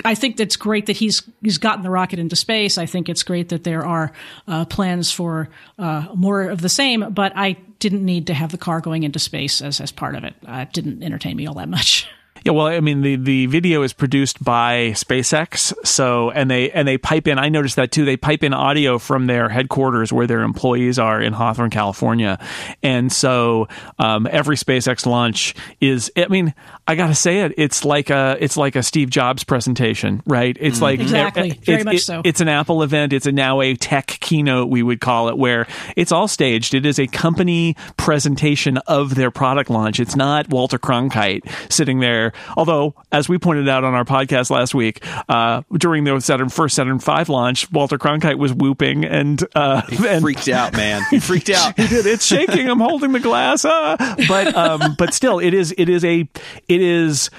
[0.05, 2.77] I think it's great that he's he's gotten the rocket into space.
[2.77, 4.11] I think it's great that there are
[4.47, 5.49] uh, plans for
[5.79, 7.13] uh, more of the same.
[7.13, 10.23] But I didn't need to have the car going into space as as part of
[10.23, 10.35] it.
[10.47, 12.07] Uh, it didn't entertain me all that much.
[12.43, 16.87] Yeah, well, I mean, the, the video is produced by SpaceX, so and they and
[16.87, 17.37] they pipe in.
[17.37, 18.03] I noticed that too.
[18.03, 22.39] They pipe in audio from their headquarters where their employees are in Hawthorne, California,
[22.81, 23.67] and so
[23.99, 26.11] um, every SpaceX launch is.
[26.17, 26.55] I mean,
[26.87, 27.53] I got to say it.
[27.57, 30.57] It's like a it's like a Steve Jobs presentation, right?
[30.59, 30.83] It's mm.
[30.83, 32.23] like exactly it, very it, much so.
[32.25, 33.13] It's an Apple event.
[33.13, 36.73] It's a now a tech keynote, we would call it, where it's all staged.
[36.73, 39.99] It is a company presentation of their product launch.
[39.99, 44.73] It's not Walter Cronkite sitting there Although, as we pointed out on our podcast last
[44.73, 49.81] week, uh, during the Saturn first Saturn V launch, Walter Cronkite was whooping and uh,
[49.83, 51.03] he and, freaked out, man.
[51.09, 51.77] He freaked out.
[51.77, 52.05] he did.
[52.05, 52.69] It's shaking.
[52.69, 53.65] I'm holding the glass.
[53.65, 53.97] Uh.
[54.27, 56.27] But um, but still, it is it is a
[56.67, 57.29] it is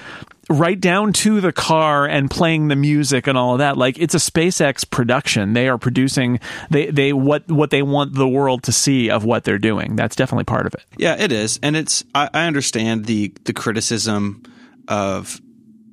[0.49, 4.13] right down to the car and playing the music and all of that like it's
[4.13, 6.39] a SpaceX production they are producing
[6.69, 10.15] they they what what they want the world to see of what they're doing that's
[10.15, 14.43] definitely part of it yeah it is and it's I, I understand the the criticism
[14.87, 15.41] of,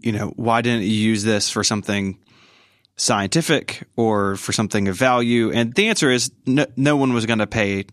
[0.01, 2.19] you know, why didn't you use this for something
[2.97, 5.51] scientific or for something of value?
[5.53, 7.87] And the answer is no, no one was going to pay.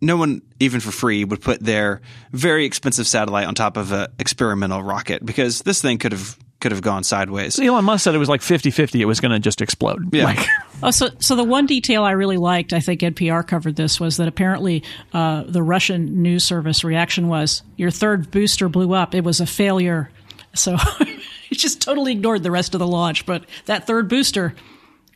[0.00, 2.00] No one, even for free, would put their
[2.32, 6.72] very expensive satellite on top of an experimental rocket because this thing could have could
[6.72, 7.54] have gone sideways.
[7.54, 9.00] So Elon Musk said it was like 50-50.
[9.00, 10.12] It was going to just explode.
[10.12, 10.24] Yeah.
[10.24, 10.44] Like,
[10.82, 14.16] oh, so, so the one detail I really liked, I think NPR covered this, was
[14.16, 14.82] that apparently
[15.12, 19.14] uh, the Russian news service reaction was, your third booster blew up.
[19.14, 20.10] It was a failure
[20.58, 20.76] So
[21.48, 23.26] he just totally ignored the rest of the launch.
[23.26, 24.54] But that third booster,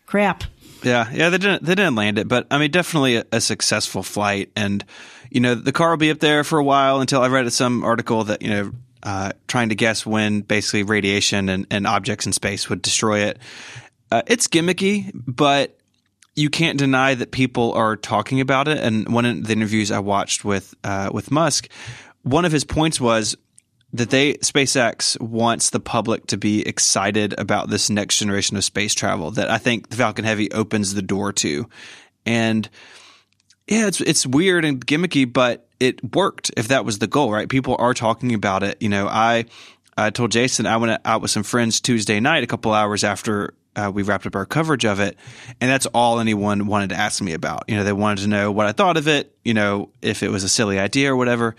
[0.07, 0.45] crap.
[0.83, 4.03] Yeah, yeah, they didn't they didn't land it, but I mean, definitely a, a, successful
[4.03, 4.85] flight, and
[5.31, 7.85] you know the car will be up there for a while until I read some
[7.85, 8.73] article that you know
[9.03, 13.39] uh, trying to guess when basically radiation and, and objects in space would destroy it.
[14.11, 15.79] Uh, it's gimmicky, but
[16.35, 18.79] you can't deny that people are talking about it.
[18.79, 21.69] And one of the interviews I watched with uh, with Musk,
[22.23, 23.37] one of his points was
[23.95, 28.95] that they SpaceX wants the public to be excited about this next generation of space
[28.95, 31.69] travel that I think the Falcon Heavy opens the door to.
[32.25, 32.69] And
[33.69, 37.49] yeah, it's it's weird and gimmicky, but it worked if that was the goal, right?
[37.49, 38.81] People are talking about it.
[38.81, 39.45] You know, I
[39.97, 43.55] I told Jason I went out with some friends Tuesday night, a couple hours after
[43.77, 45.17] uh, we wrapped up our coverage of it,
[45.61, 47.65] and that's all anyone wanted to ask me about.
[47.69, 49.37] You know, they wanted to know what I thought of it.
[49.45, 51.57] You know, if it was a silly idea or whatever.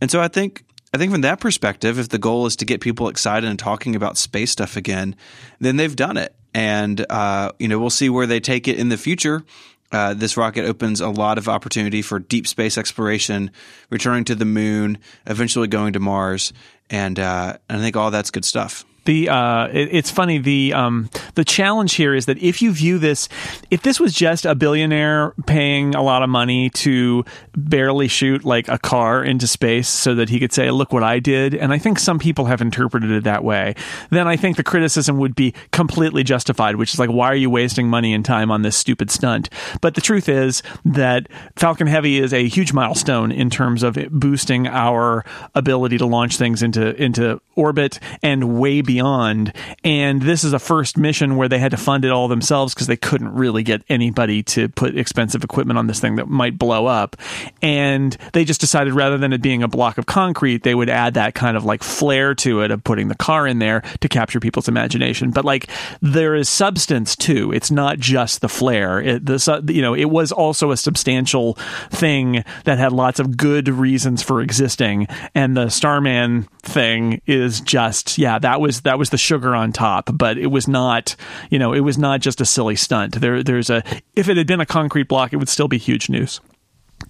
[0.00, 0.64] And so I think
[0.94, 3.96] I think from that perspective, if the goal is to get people excited and talking
[3.96, 5.16] about space stuff again,
[5.58, 6.36] then they've done it.
[6.54, 9.44] And, uh, you know, we'll see where they take it in the future.
[9.90, 13.50] Uh, this rocket opens a lot of opportunity for deep space exploration,
[13.90, 16.52] returning to the moon, eventually going to Mars.
[16.88, 18.84] And, uh, and I think all that's good stuff.
[19.04, 22.98] The uh, it, it's funny the um, the challenge here is that if you view
[22.98, 23.28] this,
[23.70, 27.24] if this was just a billionaire paying a lot of money to
[27.56, 31.18] barely shoot like a car into space so that he could say, "Look what I
[31.18, 33.74] did," and I think some people have interpreted it that way,
[34.10, 36.76] then I think the criticism would be completely justified.
[36.76, 39.50] Which is like, why are you wasting money and time on this stupid stunt?
[39.80, 44.66] But the truth is that Falcon Heavy is a huge milestone in terms of boosting
[44.66, 45.24] our
[45.54, 49.52] ability to launch things into into orbit and way beyond beyond.
[49.82, 52.86] And this is a first mission where they had to fund it all themselves because
[52.86, 56.86] they couldn't really get anybody to put expensive equipment on this thing that might blow
[56.86, 57.16] up.
[57.60, 61.14] And they just decided rather than it being a block of concrete, they would add
[61.14, 64.38] that kind of like flair to it of putting the car in there to capture
[64.38, 65.32] people's imagination.
[65.32, 65.68] But like
[66.00, 67.52] there is substance too.
[67.52, 69.00] It's not just the flair.
[69.00, 71.54] It, the, you know, it was also a substantial
[71.90, 75.08] thing that had lots of good reasons for existing.
[75.34, 80.10] And the Starman thing is just, yeah, that was that was the sugar on top,
[80.12, 81.16] but it was not,
[81.50, 83.20] you know, it was not just a silly stunt.
[83.20, 83.82] There, there's a
[84.14, 86.40] if it had been a concrete block, it would still be huge news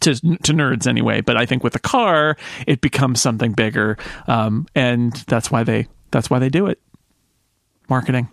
[0.01, 1.21] to to nerds anyway.
[1.21, 5.89] But I think with a car, it becomes something bigger, um, and that's why they
[6.11, 6.81] that's why they do it.
[7.89, 8.29] Marketing.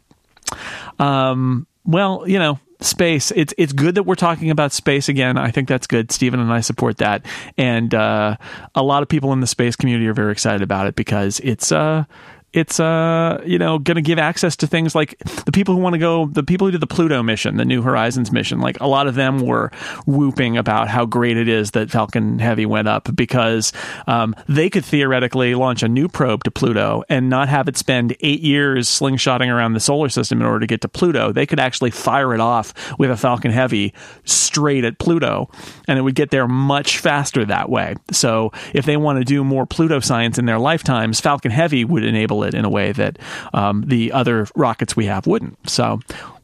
[1.00, 3.32] Um, well, you know, space.
[3.32, 5.38] It's it's good that we're talking about space again.
[5.38, 6.12] I think that's good.
[6.12, 7.26] Stephen and I support that,
[7.58, 8.38] and uh,
[8.76, 11.72] a lot of people in the space community are very excited about it because it's
[11.72, 12.06] uh
[12.54, 15.94] it's uh you know going to give access to things like the people who want
[15.94, 18.88] to go the people who did the Pluto mission the New Horizons mission like a
[18.88, 19.72] lot of them were
[20.06, 23.72] whooping about how great it is that Falcon Heavy went up because
[24.08, 28.16] um, they could theoretically launch a new probe to Pluto and not have it spend
[28.20, 31.32] eight years slingshotting around the solar system in order to get to Pluto.
[31.32, 33.94] They could actually fire it off with a Falcon Heavy
[34.26, 35.50] straight at Pluto
[35.88, 37.96] and it would get there much faster that way.
[38.12, 42.04] So if they want to do more Pluto science in their lifetimes Falcon Heavy would
[42.04, 43.20] enable it in a way that
[43.54, 45.70] um, the other rockets we have wouldn't.
[45.70, 46.00] So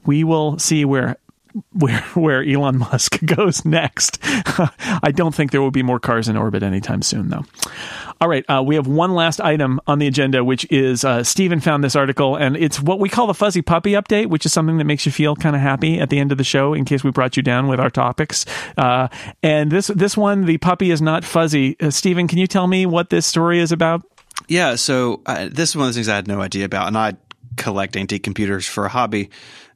[0.05, 1.17] we will see where
[1.73, 4.19] where where Elon Musk goes next.
[4.23, 7.45] I don't think there will be more cars in orbit anytime soon, though.
[8.19, 11.59] All right, uh, we have one last item on the agenda, which is uh, Stephen
[11.59, 14.79] found this article, and it's what we call the fuzzy puppy update, which is something
[14.79, 17.03] that makes you feel kind of happy at the end of the show, in case
[17.03, 18.45] we brought you down with our topics.
[18.75, 19.07] Uh,
[19.43, 21.79] and this this one, the puppy is not fuzzy.
[21.79, 24.03] Uh, Stephen, can you tell me what this story is about?
[24.47, 26.97] Yeah, so uh, this is one of the things I had no idea about, and
[26.97, 27.13] I
[27.57, 29.29] collect antique computers for a hobby,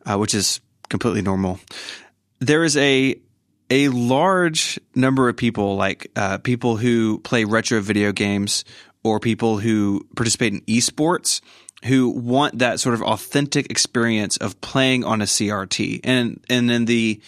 [0.05, 1.59] uh, which is completely normal.
[2.39, 3.20] There is a
[3.70, 8.66] a large number of people, like uh, people who play retro video games
[9.03, 11.41] or people who participate in esports,
[11.86, 16.86] who want that sort of authentic experience of playing on a CRT, and and in
[16.86, 17.22] the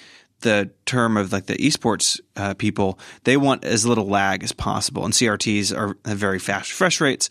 [0.43, 5.03] the term of like the esports uh, people, they want as little lag as possible,
[5.03, 7.29] and CRTs are have very fast refresh rates,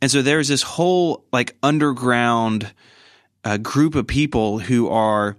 [0.00, 2.72] and so there's this whole like underground
[3.44, 5.36] uh, group of people who are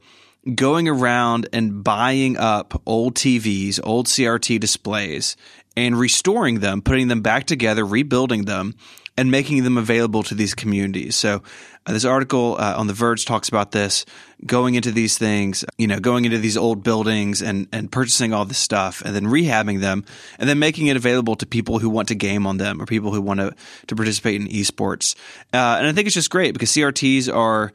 [0.56, 5.38] going around and buying up old TVs, old CRT displays,
[5.76, 8.76] and restoring them, putting them back together, rebuilding them,
[9.18, 11.16] and making them available to these communities.
[11.16, 11.44] So
[11.86, 14.06] uh, this article uh, on The Verge talks about this
[14.46, 18.46] going into these things, you know, going into these old buildings and, and purchasing all
[18.46, 20.04] this stuff and then rehabbing them
[20.40, 23.14] and then making it available to people who want to game on them or people
[23.14, 23.54] who want to,
[23.88, 25.16] to participate in esports.
[25.54, 27.72] Uh, and I think it's just great because CRTs are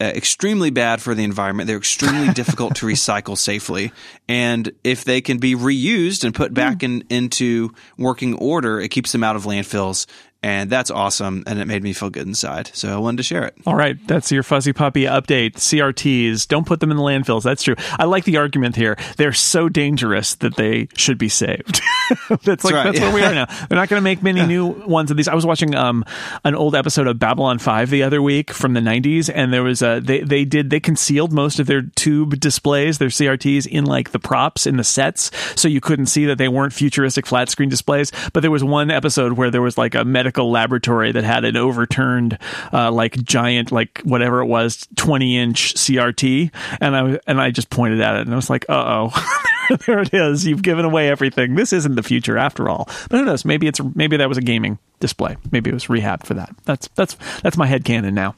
[0.00, 1.66] uh, extremely bad for the environment.
[1.68, 3.92] They're extremely difficult to recycle safely.
[4.28, 6.84] And if they can be reused and put back mm.
[6.84, 10.06] in, into working order, it keeps them out of landfills
[10.44, 11.42] and that's awesome.
[11.46, 13.54] And it made me feel good inside, so I wanted to share it.
[13.66, 15.54] All right, that's your fuzzy puppy update.
[15.54, 17.44] CRTs, don't put them in the landfills.
[17.44, 17.76] That's true.
[17.98, 18.98] I like the argument here.
[19.16, 21.80] They're so dangerous that they should be saved.
[22.28, 23.06] that's, that's like right, that's yeah.
[23.06, 23.46] where we are now.
[23.46, 24.46] They're not going to make many yeah.
[24.46, 25.28] new ones of these.
[25.28, 26.04] I was watching um,
[26.44, 29.80] an old episode of Babylon Five the other week from the '90s, and there was
[29.80, 34.10] a they they did they concealed most of their tube displays, their CRTs, in like
[34.10, 37.70] the props in the sets, so you couldn't see that they weren't futuristic flat screen
[37.70, 38.12] displays.
[38.34, 41.56] But there was one episode where there was like a medical laboratory that had an
[41.56, 42.38] overturned,
[42.72, 47.70] uh, like giant, like whatever it was, twenty inch CRT, and I and I just
[47.70, 49.40] pointed at it and I was like, uh oh.
[49.86, 50.46] there it is.
[50.46, 51.54] You've given away everything.
[51.54, 52.88] This isn't the future after all.
[53.08, 53.44] But who knows?
[53.44, 55.36] Maybe it's maybe that was a gaming display.
[55.50, 56.54] Maybe it was rehab for that.
[56.64, 58.34] That's that's that's my head canon now.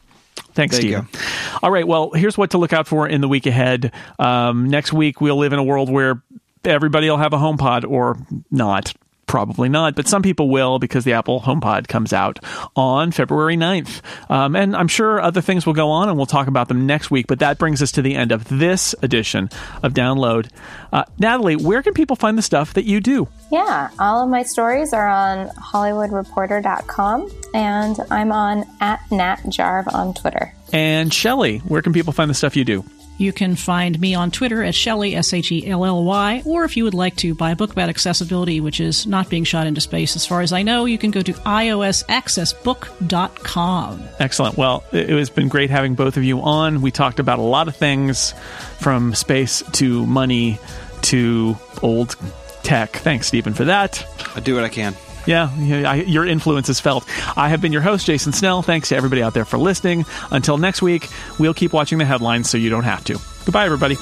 [0.55, 1.07] Thanks, Steve.
[1.63, 1.87] All right.
[1.87, 3.93] Well, here's what to look out for in the week ahead.
[4.19, 6.23] Um, next week, we'll live in a world where
[6.65, 8.19] everybody will have a HomePod or
[8.51, 8.95] not.
[9.27, 12.39] Probably not, but some people will because the Apple HomePod comes out
[12.77, 14.01] on February 9th.
[14.31, 17.11] Um, and I'm sure other things will go on and we'll talk about them next
[17.11, 17.27] week.
[17.27, 19.51] But that brings us to the end of this edition
[19.83, 20.49] of Download.
[20.93, 23.27] Uh, Natalie, where can people find the stuff that you do?
[23.51, 30.55] Yeah, all of my stories are on HollywoodReporter.com and I'm on at NatJarv on Twitter.
[30.73, 32.85] And Shelly, where can people find the stuff you do?
[33.19, 36.65] You can find me on Twitter at Shelly, S H E L L Y, or
[36.65, 39.67] if you would like to buy a book about accessibility, which is not being shot
[39.67, 44.03] into space as far as I know, you can go to iosaccessbook.com.
[44.19, 44.57] Excellent.
[44.57, 46.83] Well, it has been great having both of you on.
[46.83, 48.35] We talked about a lot of things
[48.79, 50.59] from space to money
[51.03, 52.17] to old
[52.63, 52.91] tech.
[52.91, 54.05] Thanks, Stephen, for that.
[54.35, 54.95] I do what I can.
[55.27, 55.53] Yeah,
[55.95, 57.05] your influence is felt.
[57.37, 58.63] I have been your host, Jason Snell.
[58.63, 60.07] Thanks to everybody out there for listening.
[60.31, 61.09] Until next week,
[61.39, 63.19] we'll keep watching the headlines so you don't have to.
[63.45, 63.97] Goodbye, everybody.